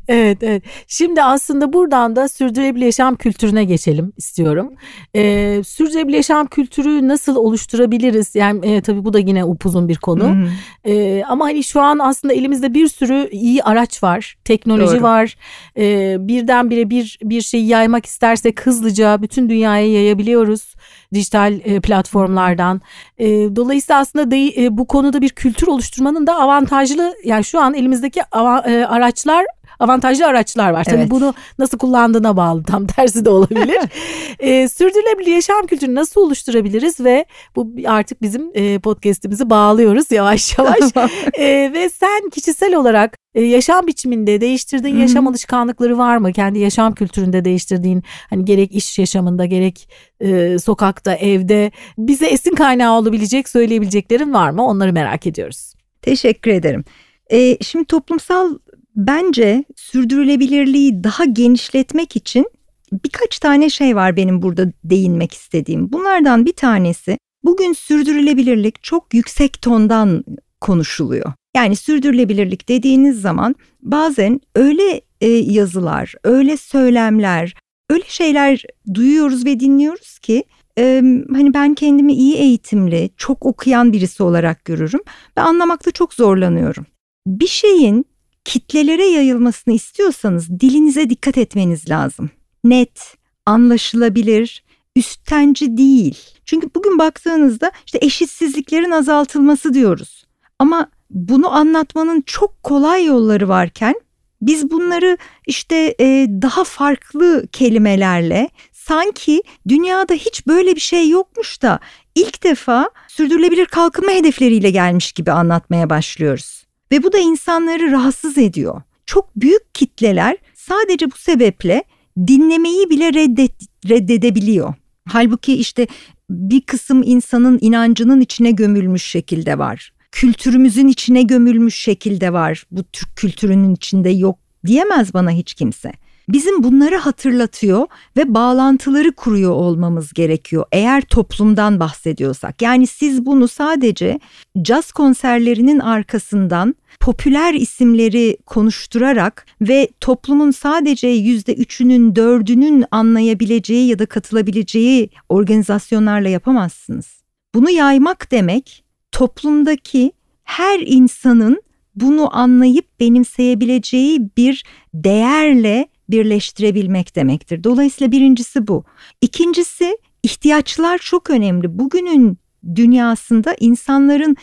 evet, 0.09 0.43
evet. 0.43 0.63
Şimdi 0.87 1.23
aslında 1.23 1.73
buradan 1.73 2.17
da 2.17 2.29
sürdürülebilir 2.29 2.85
yaşam 2.85 3.17
kültürüne 3.17 3.65
geçelim 3.65 4.13
istiyorum. 4.17 4.73
Ee, 5.17 5.63
sürdürülebilir 5.67 6.17
yaşam 6.17 6.47
kültürü 6.47 7.09
nasıl 7.09 7.37
oluşturabiliriz? 7.37 8.35
Yani 8.35 8.67
e, 8.67 8.81
tabii 8.81 9.05
bu 9.05 9.13
da 9.13 9.19
yine 9.19 9.45
upuzun 9.45 9.89
bir 9.89 9.97
konu. 9.97 10.33
Hmm. 10.33 10.49
Ee, 10.85 11.23
ama 11.29 11.45
hani 11.45 11.65
şu 11.65 11.81
an 11.81 11.99
aslında 11.99 12.35
elimizde 12.35 12.75
bir 12.75 12.89
sürü 12.89 13.29
iyi 13.31 13.63
araç 13.63 14.03
var, 14.03 14.37
teknoloji 14.45 14.95
Doğru. 14.95 15.03
var. 15.03 15.37
Ee, 15.77 16.17
birdenbire 16.19 16.91
bir 16.91 17.19
bir 17.23 17.41
şeyi 17.41 17.67
yaymak 17.67 18.07
istersek 18.07 18.67
hızlıca 18.67 19.23
bütün 19.23 19.49
dünyaya 19.49 19.93
yayabiliyoruz 19.93 20.75
dijital 21.15 21.61
e, 21.65 21.81
platformlardan. 21.81 22.81
E, 23.19 23.27
dolayısıyla 23.57 24.01
aslında 24.01 24.31
e, 24.37 24.79
bu 24.79 24.87
konuda 24.87 25.21
bir 25.21 25.29
kültür 25.29 25.67
oluşturmanın 25.67 26.27
da 26.27 26.37
avantajlı 26.37 27.15
yani 27.25 27.45
şu 27.45 27.61
an 27.61 27.75
elimizdeki 27.75 28.21
e, 28.21 28.85
araçlar 28.85 29.47
avantajlı 29.81 30.27
araçlar 30.27 30.71
var. 30.71 30.85
Tabii 30.85 30.97
evet. 30.97 31.11
bunu 31.11 31.35
nasıl 31.59 31.79
kullandığına 31.79 32.37
bağlı 32.37 32.63
tam 32.63 32.87
tersi 32.87 33.25
de 33.25 33.31
olabilir. 33.31 33.79
e, 34.39 34.69
sürdürülebilir 34.69 35.33
yaşam 35.33 35.67
kültürünü 35.67 35.95
nasıl 35.95 36.21
oluşturabiliriz 36.21 37.01
ve 37.01 37.25
bu 37.57 37.73
artık 37.87 38.23
bizim 38.23 38.51
e, 38.55 38.79
podcast'imizi 38.79 39.51
bağlıyoruz 39.51 40.11
yavaş 40.11 40.59
yavaş. 40.59 40.81
e, 41.39 41.73
ve 41.75 41.91
sen 41.91 42.31
kişisel 42.31 42.75
olarak 42.75 43.17
e, 43.35 43.43
yaşam 43.43 43.87
biçiminde 43.87 44.41
değiştirdiğin 44.41 44.95
Hı-hı. 44.95 45.03
yaşam 45.03 45.29
alışkanlıkları 45.29 45.99
var 45.99 46.17
mı? 46.17 46.33
Kendi 46.33 46.59
yaşam 46.59 46.95
kültüründe 46.95 47.45
değiştirdiğin 47.45 48.03
hani 48.31 48.45
gerek 48.45 48.73
iş 48.73 48.99
yaşamında 48.99 49.47
gerek 49.47 49.89
e, 50.21 50.59
sokakta 50.59 51.15
evde 51.15 51.71
bize 51.99 52.27
esin 52.27 52.55
kaynağı 52.55 52.99
olabilecek 52.99 53.49
söyleyebileceklerin 53.49 54.35
var 54.35 54.51
mı? 54.51 54.67
Onları 54.67 54.93
merak 54.93 55.27
ediyoruz. 55.27 55.75
Teşekkür 56.03 56.51
ederim. 56.51 56.85
E, 57.31 57.57
şimdi 57.63 57.85
toplumsal 57.85 58.59
bence 58.97 59.65
sürdürülebilirliği 59.77 61.05
daha 61.05 61.25
genişletmek 61.25 62.17
için 62.17 62.47
birkaç 62.93 63.39
tane 63.39 63.71
şey 63.71 63.97
var 63.97 64.17
benim 64.17 64.43
burada 64.43 64.73
değinmek 64.85 65.33
istediğim. 65.33 65.93
Bunlardan 65.93 66.47
bir 66.47 66.53
tanesi 66.53 67.19
bugün 67.45 67.73
sürdürülebilirlik 67.73 68.83
çok 68.83 69.15
yüksek 69.15 69.63
tondan 69.63 70.25
konuşuluyor. 70.61 71.33
Yani 71.57 71.77
sürdürülebilirlik 71.77 72.69
dediğiniz 72.69 73.21
zaman 73.21 73.55
bazen 73.83 74.41
öyle 74.55 75.01
e, 75.21 75.29
yazılar, 75.29 76.15
öyle 76.25 76.57
söylemler, 76.57 77.55
öyle 77.91 78.05
şeyler 78.09 78.65
duyuyoruz 78.95 79.47
ve 79.47 79.61
dinliyoruz 79.61 80.19
ki 80.19 80.45
e, 80.79 81.03
hani 81.33 81.55
ben 81.55 81.75
kendimi 81.75 82.13
iyi 82.13 82.35
eğitimli, 82.35 83.11
çok 83.17 83.47
okuyan 83.47 83.93
birisi 83.93 84.23
olarak 84.23 84.65
görürüm 84.65 85.01
ve 85.37 85.41
anlamakta 85.41 85.91
çok 85.91 86.15
zorlanıyorum. 86.15 86.87
Bir 87.27 87.47
şeyin 87.47 88.07
kitlelere 88.45 89.07
yayılmasını 89.07 89.75
istiyorsanız 89.75 90.61
dilinize 90.61 91.11
dikkat 91.11 91.39
etmeniz 91.39 91.91
lazım. 91.91 92.31
Net, 92.65 93.17
anlaşılabilir, 93.47 94.65
üsttenci 94.97 95.77
değil. 95.77 96.19
Çünkü 96.45 96.71
bugün 96.75 96.99
baktığınızda 96.99 97.73
işte 97.87 97.99
eşitsizliklerin 98.03 98.91
azaltılması 98.91 99.75
diyoruz. 99.75 100.27
Ama 100.59 100.91
bunu 101.11 101.55
anlatmanın 101.55 102.21
çok 102.21 102.63
kolay 102.63 103.05
yolları 103.05 103.49
varken 103.49 103.95
biz 104.43 104.71
bunları 104.71 105.19
işte 105.47 105.95
e, 106.01 106.27
daha 106.29 106.65
farklı 106.65 107.47
kelimelerle 107.53 108.49
sanki 108.73 109.43
dünyada 109.69 110.15
hiç 110.15 110.47
böyle 110.47 110.75
bir 110.75 110.81
şey 110.81 111.09
yokmuş 111.09 111.63
da 111.63 111.81
ilk 112.15 112.43
defa 112.45 112.91
sürdürülebilir 113.09 113.67
kalkınma 113.67 114.13
hedefleriyle 114.13 114.71
gelmiş 114.71 115.13
gibi 115.13 115.33
anlatmaya 115.33 115.91
başlıyoruz. 115.91 116.60
Ve 116.93 117.03
bu 117.03 117.13
da 117.13 117.19
insanları 117.19 117.93
rahatsız 117.93 118.39
ediyor. 118.39 118.83
Çok 119.07 119.37
büyük 119.37 119.75
kitleler 119.75 120.37
sadece 120.55 121.11
bu 121.11 121.17
sebeple 121.17 121.85
dinlemeyi 122.27 122.91
bile 122.91 123.15
reddet, 123.15 123.53
reddedebiliyor. 123.89 124.75
Halbuki 125.09 125.55
işte 125.55 125.87
bir 126.31 126.61
kısım 126.61 127.03
insanın 127.05 127.59
inancının 127.61 128.21
içine 128.21 128.51
gömülmüş 128.51 129.03
şekilde 129.03 129.59
var. 129.59 129.93
Kültürümüzün 130.13 130.89
içine 130.89 131.23
gömülmüş 131.23 131.77
şekilde 131.77 132.33
var. 132.33 132.65
Bu 132.71 132.85
Türk 132.85 133.17
kültürünün 133.17 133.75
içinde 133.75 134.11
yok 134.11 134.39
diyemez 134.67 135.15
bana 135.15 135.31
hiç 135.31 135.55
kimse. 135.55 135.93
Bizim 136.29 136.63
bunları 136.63 136.97
hatırlatıyor 136.97 137.87
ve 138.17 138.35
bağlantıları 138.35 139.13
kuruyor 139.13 139.51
olmamız 139.51 140.13
gerekiyor 140.13 140.65
eğer 140.73 141.01
toplumdan 141.01 141.81
bahsediyorsak. 141.81 142.63
Yani 142.63 142.87
siz 142.87 143.27
bunu 143.27 143.49
sadece 143.49 144.21
caz 144.63 144.93
konserlerinin 144.93 145.79
arkasından 145.79 146.75
popüler 147.01 147.55
isimleri 147.55 148.37
konuşturarak 148.47 149.47
ve 149.61 149.89
toplumun 150.01 150.51
sadece 150.51 151.09
yüzde 151.09 151.55
üçünün 151.55 152.17
dördünün 152.17 152.85
anlayabileceği 152.91 153.89
ya 153.89 153.99
da 153.99 154.07
katılabileceği 154.07 155.11
organizasyonlarla 155.29 156.29
yapamazsınız. 156.29 157.23
Bunu 157.55 157.71
yaymak 157.71 158.31
demek 158.31 158.85
toplumdaki 159.13 160.13
her 160.45 160.81
insanın 160.81 161.63
bunu 161.95 162.37
anlayıp 162.37 163.01
benimseyebileceği 163.01 164.31
bir 164.37 164.65
değerle 164.95 165.89
birleştirebilmek 166.11 167.17
demektir. 167.17 167.65
Dolayısıyla 167.65 168.13
birincisi 168.13 168.67
bu. 168.67 168.85
İkincisi 169.21 169.99
ihtiyaçlar 170.23 170.99
çok 170.99 171.31
önemli. 171.31 171.79
Bugünün 171.79 172.39
dünyasında 172.75 173.57
insanların 173.61 174.37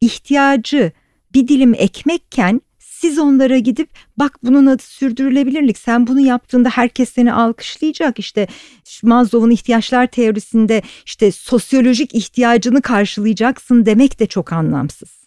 ihtiyacı 0.00 0.92
bir 1.34 1.48
dilim 1.48 1.74
ekmekken 1.74 2.60
siz 2.78 3.18
onlara 3.18 3.58
gidip 3.58 3.90
bak 4.16 4.38
bunun 4.42 4.66
adı 4.66 4.82
sürdürülebilirlik 4.82 5.78
sen 5.78 6.06
bunu 6.06 6.20
yaptığında 6.20 6.68
herkes 6.68 7.08
seni 7.08 7.32
alkışlayacak 7.32 8.18
işte 8.18 8.46
Maslow'un 9.02 9.50
ihtiyaçlar 9.50 10.06
teorisinde 10.06 10.82
işte 11.06 11.32
sosyolojik 11.32 12.14
ihtiyacını 12.14 12.82
karşılayacaksın 12.82 13.86
demek 13.86 14.20
de 14.20 14.26
çok 14.26 14.52
anlamsız. 14.52 15.24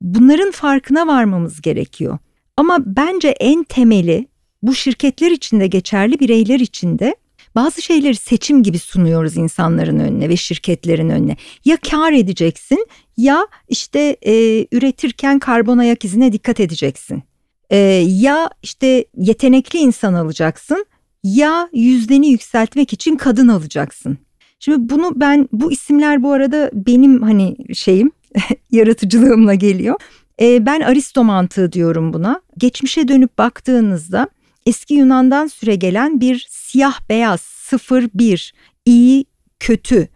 Bunların 0.00 0.50
farkına 0.50 1.06
varmamız 1.06 1.60
gerekiyor. 1.60 2.18
Ama 2.56 2.78
bence 2.86 3.28
en 3.28 3.62
temeli 3.64 4.26
bu 4.66 4.74
şirketler 4.74 5.30
içinde 5.30 5.66
geçerli 5.66 6.20
bireyler 6.20 6.60
içinde 6.60 7.16
bazı 7.54 7.82
şeyleri 7.82 8.16
seçim 8.16 8.62
gibi 8.62 8.78
sunuyoruz 8.78 9.36
insanların 9.36 9.98
önüne 9.98 10.28
ve 10.28 10.36
şirketlerin 10.36 11.10
önüne. 11.10 11.36
Ya 11.64 11.76
kar 11.90 12.12
edeceksin 12.12 12.86
ya 13.16 13.46
işte 13.68 14.16
e, 14.22 14.66
üretirken 14.72 15.38
karbon 15.38 15.78
ayak 15.78 16.04
izine 16.04 16.32
dikkat 16.32 16.60
edeceksin. 16.60 17.22
E, 17.70 17.76
ya 18.06 18.50
işte 18.62 19.04
yetenekli 19.16 19.78
insan 19.78 20.14
alacaksın 20.14 20.86
ya 21.24 21.68
yüzdeni 21.72 22.28
yükseltmek 22.28 22.92
için 22.92 23.16
kadın 23.16 23.48
alacaksın. 23.48 24.18
Şimdi 24.60 24.88
bunu 24.90 25.12
ben 25.16 25.48
bu 25.52 25.72
isimler 25.72 26.22
bu 26.22 26.32
arada 26.32 26.70
benim 26.72 27.22
hani 27.22 27.56
şeyim 27.74 28.10
yaratıcılığımla 28.70 29.54
geliyor. 29.54 30.00
E, 30.40 30.66
ben 30.66 30.80
Aristo 30.80 31.24
mantığı 31.24 31.72
diyorum 31.72 32.12
buna. 32.12 32.40
Geçmişe 32.58 33.08
dönüp 33.08 33.38
baktığınızda 33.38 34.28
eski 34.66 34.94
Yunan'dan 34.94 35.46
süre 35.46 35.74
gelen 35.74 36.20
bir 36.20 36.46
siyah 36.50 37.00
beyaz 37.08 37.40
sıfır 37.40 38.08
bir 38.14 38.54
iyi 38.86 39.24
kötü 39.60 40.08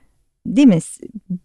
değil 0.46 0.68
mi? 0.68 0.78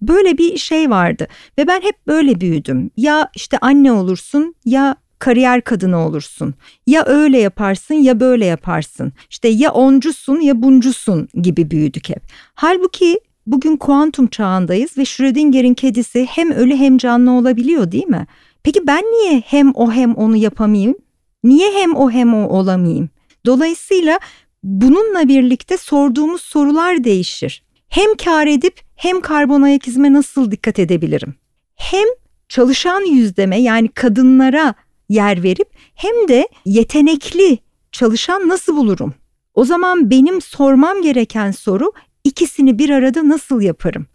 Böyle 0.02 0.38
bir 0.38 0.58
şey 0.58 0.90
vardı 0.90 1.28
ve 1.58 1.68
ben 1.68 1.82
hep 1.82 2.08
böyle 2.08 2.42
büyüdüm. 2.42 2.92
Ya 2.98 3.30
işte 3.36 3.58
anne 3.58 3.92
olursun 3.92 4.56
ya 4.66 4.96
kariyer 5.20 5.62
kadını 5.62 5.98
olursun. 5.98 6.54
Ya 6.88 7.06
öyle 7.06 7.40
yaparsın 7.40 7.94
ya 7.96 8.20
böyle 8.20 8.46
yaparsın. 8.46 9.14
İşte 9.30 9.48
ya 9.48 9.72
oncusun 9.72 10.40
ya 10.40 10.62
buncusun 10.62 11.28
gibi 11.42 11.72
büyüdük 11.72 12.10
hep. 12.10 12.24
Halbuki 12.56 13.20
bugün 13.48 13.78
kuantum 13.78 14.28
çağındayız 14.28 14.98
ve 14.98 15.06
Schrödinger'in 15.06 15.74
kedisi 15.74 16.26
hem 16.26 16.52
ölü 16.52 16.76
hem 16.76 16.98
canlı 16.98 17.32
olabiliyor 17.32 17.92
değil 17.92 18.08
mi? 18.08 18.28
Peki 18.64 18.88
ben 18.88 19.02
niye 19.02 19.44
hem 19.46 19.72
o 19.76 19.92
hem 19.92 20.14
onu 20.14 20.36
yapamayayım? 20.36 20.96
Niye 21.44 21.72
hem 21.72 21.96
o 21.96 22.12
hem 22.12 22.34
o 22.34 22.48
olamayayım? 22.50 23.10
Dolayısıyla 23.46 24.20
bununla 24.64 25.28
birlikte 25.28 25.78
sorduğumuz 25.78 26.42
sorular 26.42 27.04
değişir. 27.04 27.64
Hem 27.90 28.16
kar 28.16 28.48
edip 28.48 28.82
hem 28.96 29.22
karbon 29.22 29.62
ayak 29.62 29.88
izime 29.88 30.14
nasıl 30.14 30.52
dikkat 30.52 30.80
edebilirim? 30.80 31.36
Hem 31.76 32.08
çalışan 32.50 33.02
yüzdeme 33.02 33.62
yani 33.62 33.88
kadınlara 33.88 34.74
yer 35.10 35.44
verip 35.44 35.70
hem 35.96 36.28
de 36.28 36.48
yetenekli 36.66 37.58
çalışan 37.92 38.48
nasıl 38.48 38.76
bulurum? 38.76 39.14
O 39.54 39.66
zaman 39.66 40.10
benim 40.10 40.42
sormam 40.42 41.02
gereken 41.02 41.52
soru 41.52 41.92
ikisini 42.24 42.80
bir 42.80 42.90
arada 42.90 43.30
nasıl 43.30 43.62
yaparım? 43.62 44.06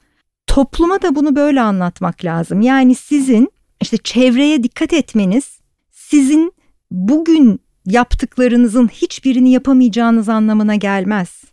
Topluma 0.47 1.03
da 1.03 1.15
bunu 1.15 1.37
böyle 1.37 1.61
anlatmak 1.61 2.25
lazım. 2.25 2.61
Yani 2.61 2.95
sizin 2.95 3.53
işte 3.81 3.97
çevreye 3.97 4.63
dikkat 4.63 4.93
etmeniz 4.93 5.59
sizin 5.91 6.53
bugün 6.91 7.61
yaptıklarınızın 7.87 8.89
hiçbirini 8.89 9.53
yapamayacağınız 9.53 10.29
anlamına 10.29 10.75
gelmez. 10.75 11.45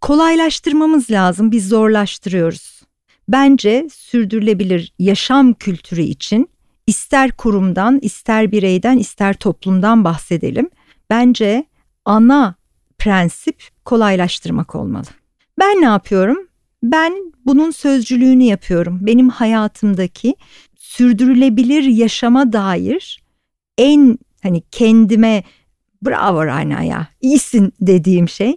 Kolaylaştırmamız 0.00 1.10
lazım, 1.10 1.52
biz 1.52 1.68
zorlaştırıyoruz. 1.68 2.80
Bence 3.28 3.88
sürdürülebilir 3.92 4.92
yaşam 4.98 5.54
kültürü 5.54 6.02
için 6.02 6.50
ister 6.86 7.32
kurumdan, 7.32 7.98
ister 8.02 8.52
bireyden, 8.52 8.98
ister 8.98 9.34
toplumdan 9.34 10.04
bahsedelim. 10.04 10.70
Bence 11.10 11.64
ana 12.04 12.54
prensip 12.98 13.68
kolaylaştırmak 13.84 14.74
olmalı. 14.74 15.06
Ben 15.58 15.80
ne 15.80 15.84
yapıyorum? 15.84 16.38
Ben 16.82 17.32
bunun 17.46 17.70
sözcülüğünü 17.70 18.42
yapıyorum. 18.42 18.98
Benim 19.00 19.28
hayatımdaki 19.28 20.34
sürdürülebilir 20.76 21.82
yaşama 21.82 22.52
dair 22.52 23.22
en 23.78 24.18
hani 24.42 24.62
kendime 24.70 25.42
bravo 26.02 26.46
Rana 26.46 26.82
ya 26.82 27.08
iyisin 27.20 27.72
dediğim 27.80 28.28
şey 28.28 28.56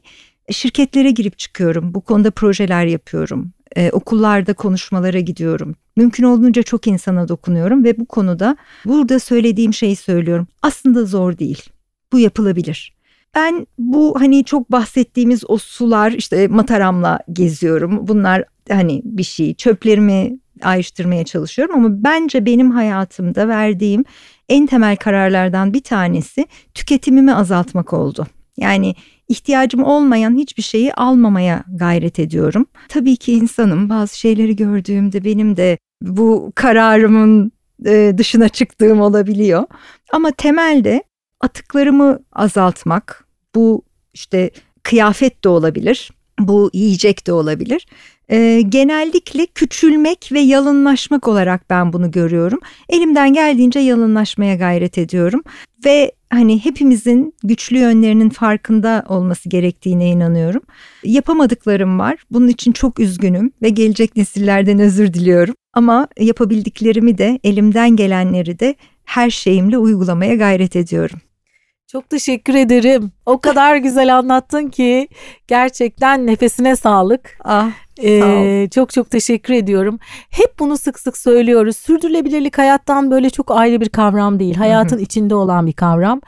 şirketlere 0.52 1.12
girip 1.12 1.38
çıkıyorum. 1.38 1.94
Bu 1.94 2.02
konuda 2.02 2.32
projeler 2.32 2.86
yapıyorum. 2.86 3.52
Ee, 3.76 3.90
okullarda 3.92 4.54
konuşmalara 4.54 5.20
gidiyorum. 5.20 5.76
Mümkün 5.96 6.24
olduğunca 6.24 6.64
çok 6.64 6.88
insana 6.88 7.28
dokunuyorum 7.28 7.84
ve 7.84 8.00
bu 8.00 8.06
konuda 8.06 8.58
burada 8.86 9.20
söylediğim 9.20 9.74
şeyi 9.74 9.96
söylüyorum. 9.96 10.48
Aslında 10.62 11.06
zor 11.06 11.38
değil. 11.38 11.64
Bu 12.12 12.20
yapılabilir. 12.20 12.94
Ben 13.36 13.68
bu 13.78 14.16
hani 14.20 14.46
çok 14.46 14.72
bahsettiğimiz 14.72 15.44
o 15.48 15.58
sular 15.58 16.12
işte 16.12 16.48
mataramla 16.48 17.20
geziyorum. 17.34 18.08
Bunlar 18.08 18.44
hani 18.70 19.02
bir 19.06 19.24
şey 19.24 19.54
çöplerimi 19.54 20.40
ayrıştırmaya 20.64 21.24
çalışıyorum 21.24 21.76
ama 21.76 22.04
bence 22.04 22.46
benim 22.46 22.72
hayatımda 22.72 23.48
verdiğim 23.48 24.04
en 24.50 24.68
temel 24.68 24.96
kararlardan 24.96 25.74
bir 25.74 25.82
tanesi 25.84 26.46
tüketimimi 26.74 27.34
azaltmak 27.34 27.94
oldu. 27.94 28.28
Yani 28.58 28.96
ihtiyacım 29.28 29.84
olmayan 29.84 30.38
hiçbir 30.38 30.64
şeyi 30.64 30.94
almamaya 30.94 31.64
gayret 31.76 32.20
ediyorum. 32.20 32.66
Tabii 32.90 33.16
ki 33.16 33.34
insanım 33.34 33.90
bazı 33.90 34.20
şeyleri 34.20 34.56
gördüğümde 34.56 35.24
benim 35.24 35.58
de 35.58 35.78
bu 36.02 36.52
kararımın 36.56 37.52
e, 37.86 38.14
dışına 38.18 38.50
çıktığım 38.50 39.02
olabiliyor. 39.02 39.64
Ama 40.12 40.32
temelde 40.32 41.04
atıklarımı 41.40 42.20
azaltmak 42.32 43.28
bu 43.56 43.82
işte 44.14 44.52
kıyafet 44.84 45.44
de 45.44 45.50
olabilir 45.50 46.12
bu 46.40 46.70
yiyecek 46.74 47.28
de 47.28 47.34
olabilir. 47.34 47.88
E, 48.30 48.62
genellikle 48.62 49.46
küçülmek 49.46 50.30
ve 50.32 50.40
yalınlaşmak 50.40 51.28
olarak 51.28 51.70
ben 51.70 51.94
bunu 51.94 52.12
görüyorum. 52.12 52.60
Elimden 52.90 53.34
geldiğince 53.34 53.80
yalınlaşmaya 53.80 54.56
gayret 54.56 54.98
ediyorum 54.98 55.44
ve 55.86 56.12
hani 56.30 56.66
hepimizin 56.66 57.34
güçlü 57.44 57.78
yönlerinin 57.78 58.30
farkında 58.30 59.06
olması 59.10 59.50
gerektiğine 59.50 60.10
inanıyorum. 60.10 60.62
Yapamadıklarım 61.04 62.00
var. 62.00 62.18
Bunun 62.32 62.48
için 62.48 62.72
çok 62.72 63.00
üzgünüm 63.00 63.52
ve 63.62 63.70
gelecek 63.70 64.16
nesillerden 64.16 64.80
özür 64.80 65.14
diliyorum. 65.14 65.56
Ama 65.74 66.08
yapabildiklerimi 66.20 67.18
de 67.18 67.40
elimden 67.44 67.96
gelenleri 67.96 68.60
de 68.60 68.76
her 69.06 69.30
şeyimle 69.30 69.78
uygulamaya 69.78 70.36
gayret 70.36 70.76
ediyorum. 70.76 71.20
Çok 71.94 72.10
teşekkür 72.10 72.56
ederim. 72.56 73.12
O 73.26 73.40
kadar 73.40 73.76
güzel 73.76 74.18
anlattın 74.18 74.68
ki 74.68 75.08
gerçekten 75.48 76.28
nefesine 76.28 76.76
sağlık. 76.76 77.38
Ah, 77.44 77.72
ee, 78.04 78.68
çok 78.72 78.90
çok 78.90 79.12
teşekkür 79.12 79.54
ediyorum. 79.54 80.00
Hep 80.30 80.60
bunu 80.60 80.78
sık 80.78 81.00
sık 81.00 81.18
söylüyoruz. 81.18 81.78
Sürdürülebilirlik 81.78 82.58
hayattan 82.58 83.12
böyle 83.12 83.30
çok 83.30 83.52
ayrı 83.52 83.82
bir 83.82 83.90
kavram 83.90 84.40
değil. 84.40 84.56
Hayatın 84.56 84.98
içinde 84.98 85.36
olan 85.36 85.68
bir 85.68 85.74
kavram. 85.74 86.22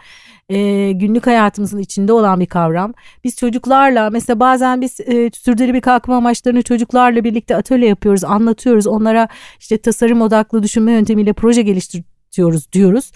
Ee, 0.50 0.92
günlük 0.92 1.28
hayatımızın 1.28 1.80
içinde 1.80 2.14
olan 2.14 2.40
bir 2.40 2.46
kavram. 2.46 2.94
Biz 3.24 3.36
çocuklarla 3.36 4.10
mesela 4.10 4.40
bazen 4.40 4.82
biz 4.82 5.00
e, 5.00 5.30
sürdürülebilir 5.34 5.82
kalkınma 5.82 6.18
amaçlarını 6.18 6.62
çocuklarla 6.62 7.24
birlikte 7.24 7.56
atölye 7.56 7.88
yapıyoruz, 7.88 8.24
anlatıyoruz. 8.24 8.88
Onlara 8.88 9.28
işte 9.60 9.78
tasarım 9.78 10.22
odaklı 10.22 10.64
düşünme 10.64 10.92
yöntemiyle 10.92 11.34
proje 11.34 11.62
geliştiriyoruz 11.62 12.72
diyoruz 12.72 13.12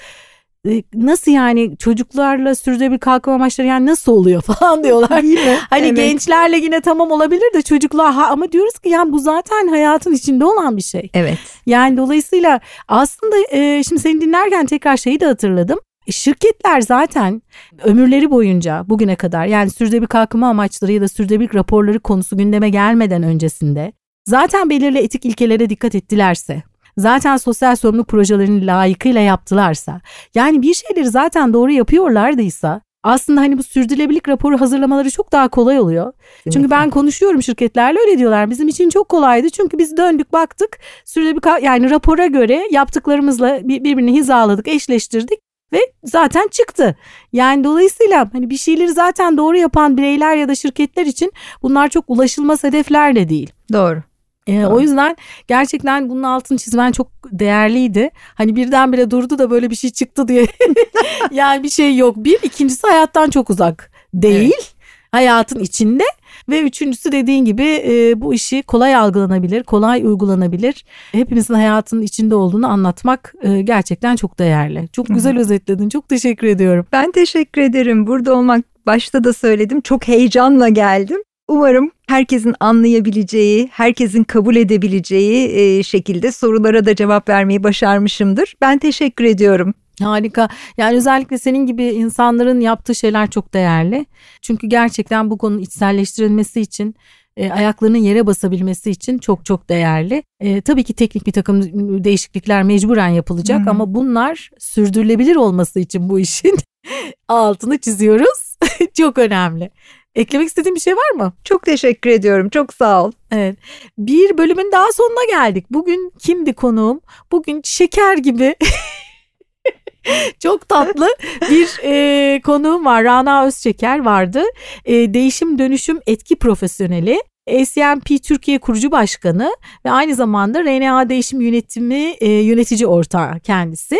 nasıl 0.93 1.31
yani 1.31 1.77
çocuklarla 1.77 2.55
sürdürülebilir 2.55 2.99
kalkınma 2.99 3.35
amaçları 3.35 3.67
yani 3.67 3.85
nasıl 3.85 4.11
oluyor 4.11 4.41
falan 4.45 4.83
diyorlar. 4.83 5.23
Değil 5.23 5.45
mi? 5.45 5.57
Hani 5.69 5.85
evet. 5.85 5.97
gençlerle 5.97 6.57
yine 6.57 6.81
tamam 6.81 7.11
olabilir 7.11 7.53
de 7.53 7.61
çocuklar 7.61 8.13
ha, 8.13 8.27
ama 8.27 8.51
diyoruz 8.51 8.79
ki 8.79 8.89
yani 8.89 9.11
bu 9.11 9.19
zaten 9.19 9.67
hayatın 9.67 10.13
içinde 10.13 10.45
olan 10.45 10.77
bir 10.77 10.81
şey. 10.81 11.09
Evet. 11.13 11.37
Yani 11.65 11.97
dolayısıyla 11.97 12.59
aslında 12.87 13.35
e, 13.51 13.83
şimdi 13.83 14.01
seni 14.01 14.21
dinlerken 14.21 14.65
tekrar 14.65 14.97
şeyi 14.97 15.19
de 15.19 15.25
hatırladım. 15.25 15.79
E, 16.07 16.11
şirketler 16.11 16.81
zaten 16.81 17.41
ömürleri 17.83 18.31
boyunca 18.31 18.85
bugüne 18.89 19.15
kadar 19.15 19.45
yani 19.45 19.69
sürdürülebilir 19.69 20.07
kalkınma 20.07 20.47
amaçları 20.47 20.91
ya 20.91 21.01
da 21.01 21.07
sürdürülebilir 21.07 21.53
raporları 21.53 21.99
konusu 21.99 22.37
gündeme 22.37 22.69
gelmeden 22.69 23.23
öncesinde 23.23 23.93
zaten 24.25 24.69
belirli 24.69 24.97
etik 24.97 25.25
ilkelere 25.25 25.69
dikkat 25.69 25.95
ettilerse 25.95 26.63
zaten 26.99 27.37
sosyal 27.37 27.75
sorumluluk 27.75 28.07
projelerini 28.07 28.67
layıkıyla 28.67 29.21
yaptılarsa 29.21 30.01
yani 30.35 30.61
bir 30.61 30.73
şeyleri 30.73 31.09
zaten 31.09 31.53
doğru 31.53 31.71
yapıyorlardıysa 31.71 32.81
aslında 33.03 33.41
hani 33.41 33.57
bu 33.57 33.63
sürdürülebilirlik 33.63 34.29
raporu 34.29 34.61
hazırlamaları 34.61 35.11
çok 35.11 35.31
daha 35.31 35.47
kolay 35.47 35.79
oluyor. 35.79 36.13
Kesinlikle. 36.13 36.51
Çünkü 36.51 36.69
ben 36.71 36.89
konuşuyorum 36.89 37.43
şirketlerle 37.43 37.99
öyle 37.99 38.17
diyorlar. 38.17 38.49
Bizim 38.49 38.67
için 38.67 38.89
çok 38.89 39.09
kolaydı. 39.09 39.49
Çünkü 39.49 39.77
biz 39.77 39.97
döndük 39.97 40.33
baktık 40.33 40.79
sürdürülebilir 41.05 41.63
yani 41.63 41.89
rapora 41.89 42.25
göre 42.25 42.63
yaptıklarımızla 42.71 43.59
birbirini 43.63 44.13
hizaladık, 44.13 44.67
eşleştirdik 44.67 45.39
ve 45.73 45.79
zaten 46.03 46.47
çıktı. 46.47 46.95
Yani 47.33 47.63
dolayısıyla 47.63 48.29
hani 48.33 48.49
bir 48.49 48.57
şeyleri 48.57 48.91
zaten 48.91 49.37
doğru 49.37 49.57
yapan 49.57 49.97
bireyler 49.97 50.35
ya 50.35 50.47
da 50.47 50.55
şirketler 50.55 51.05
için 51.05 51.31
bunlar 51.61 51.89
çok 51.89 52.05
ulaşılmaz 52.07 52.63
hedefler 52.63 53.15
de 53.15 53.29
değil. 53.29 53.51
Doğru. 53.73 54.01
Ee, 54.49 54.65
o 54.65 54.79
yüzden 54.79 55.17
gerçekten 55.47 56.09
bunun 56.09 56.23
altını 56.23 56.57
çizmen 56.57 56.91
çok 56.91 57.07
değerliydi. 57.31 58.09
Hani 58.35 58.55
birdenbire 58.55 59.11
durdu 59.11 59.39
da 59.39 59.49
böyle 59.49 59.69
bir 59.69 59.75
şey 59.75 59.89
çıktı 59.89 60.27
diye. 60.27 60.47
yani 61.31 61.63
bir 61.63 61.69
şey 61.69 61.97
yok. 61.97 62.15
Bir, 62.17 62.39
ikincisi 62.43 62.87
hayattan 62.87 63.29
çok 63.29 63.49
uzak 63.49 63.91
değil. 64.13 64.53
Evet. 64.55 64.73
Hayatın 65.11 65.59
içinde 65.59 66.03
ve 66.49 66.61
üçüncüsü 66.61 67.11
dediğin 67.11 67.45
gibi 67.45 67.83
e, 67.87 68.21
bu 68.21 68.33
işi 68.33 68.63
kolay 68.63 68.95
algılanabilir, 68.95 69.63
kolay 69.63 70.01
uygulanabilir. 70.05 70.85
Hepimizin 71.11 71.53
hayatının 71.53 72.01
içinde 72.01 72.35
olduğunu 72.35 72.67
anlatmak 72.67 73.33
e, 73.41 73.61
gerçekten 73.61 74.15
çok 74.15 74.39
değerli. 74.39 74.87
Çok 74.87 75.07
güzel 75.07 75.35
Hı. 75.35 75.39
özetledin. 75.39 75.89
Çok 75.89 76.09
teşekkür 76.09 76.47
ediyorum. 76.47 76.85
Ben 76.91 77.11
teşekkür 77.11 77.61
ederim. 77.61 78.07
Burada 78.07 78.35
olmak 78.35 78.65
başta 78.85 79.23
da 79.23 79.33
söyledim. 79.33 79.81
Çok 79.81 80.07
heyecanla 80.07 80.69
geldim. 80.69 81.21
Umarım 81.47 81.91
herkesin 82.09 82.55
anlayabileceği, 82.59 83.69
herkesin 83.71 84.23
kabul 84.23 84.55
edebileceği 84.55 85.49
e, 85.49 85.83
şekilde 85.83 86.31
sorulara 86.31 86.85
da 86.85 86.95
cevap 86.95 87.29
vermeyi 87.29 87.63
başarmışımdır. 87.63 88.55
Ben 88.61 88.77
teşekkür 88.77 89.23
ediyorum. 89.23 89.73
Harika. 90.01 90.49
Yani 90.77 90.97
özellikle 90.97 91.37
senin 91.37 91.65
gibi 91.65 91.83
insanların 91.83 92.59
yaptığı 92.59 92.95
şeyler 92.95 93.29
çok 93.29 93.53
değerli. 93.53 94.05
Çünkü 94.41 94.67
gerçekten 94.67 95.29
bu 95.29 95.37
konunun 95.37 95.61
içselleştirilmesi 95.61 96.61
için 96.61 96.95
e, 97.37 97.51
ayaklarının 97.51 97.97
yere 97.97 98.27
basabilmesi 98.27 98.91
için 98.91 99.17
çok 99.17 99.45
çok 99.45 99.69
değerli. 99.69 100.23
E, 100.39 100.61
tabii 100.61 100.83
ki 100.83 100.93
teknik 100.93 101.27
bir 101.27 101.31
takım 101.31 101.63
değişiklikler 102.03 102.63
mecburen 102.63 103.09
yapılacak 103.09 103.61
Hı-hı. 103.61 103.69
ama 103.69 103.93
bunlar 103.95 104.49
sürdürülebilir 104.59 105.35
olması 105.35 105.79
için 105.79 106.09
bu 106.09 106.19
işin 106.19 106.57
altını 107.27 107.77
çiziyoruz. 107.77 108.57
çok 108.97 109.17
önemli. 109.17 109.71
Eklemek 110.19 110.47
istediğin 110.47 110.75
bir 110.75 110.79
şey 110.79 110.95
var 110.95 111.11
mı? 111.15 111.33
Çok 111.43 111.65
teşekkür 111.65 112.09
ediyorum. 112.09 112.49
Çok 112.49 112.73
sağ 112.73 113.03
ol. 113.03 113.11
Evet. 113.31 113.57
Bir 113.97 114.37
bölümün 114.37 114.71
daha 114.71 114.91
sonuna 114.91 115.25
geldik. 115.29 115.65
Bugün 115.69 116.13
kimdi 116.19 116.53
konuğum? 116.53 117.01
Bugün 117.31 117.61
şeker 117.63 118.17
gibi 118.17 118.55
Çok 120.39 120.69
tatlı 120.69 121.07
bir 121.49 121.79
e, 121.83 122.41
konuğum 122.41 122.85
var. 122.85 123.03
Rana 123.03 123.45
Özçeker 123.45 123.99
vardı. 123.99 124.43
E, 124.85 125.13
değişim 125.13 125.59
dönüşüm 125.59 125.99
etki 126.07 126.35
profesyoneli. 126.35 127.21
ACMP 127.49 128.23
Türkiye 128.23 128.59
kurucu 128.59 128.91
başkanı 128.91 129.51
ve 129.85 129.91
aynı 129.91 130.15
zamanda 130.15 130.63
RNA 130.63 131.09
Değişim 131.09 131.41
Yönetimi 131.41 132.15
e, 132.19 132.29
yönetici 132.29 132.87
ortağı 132.87 133.39
kendisi. 133.39 133.99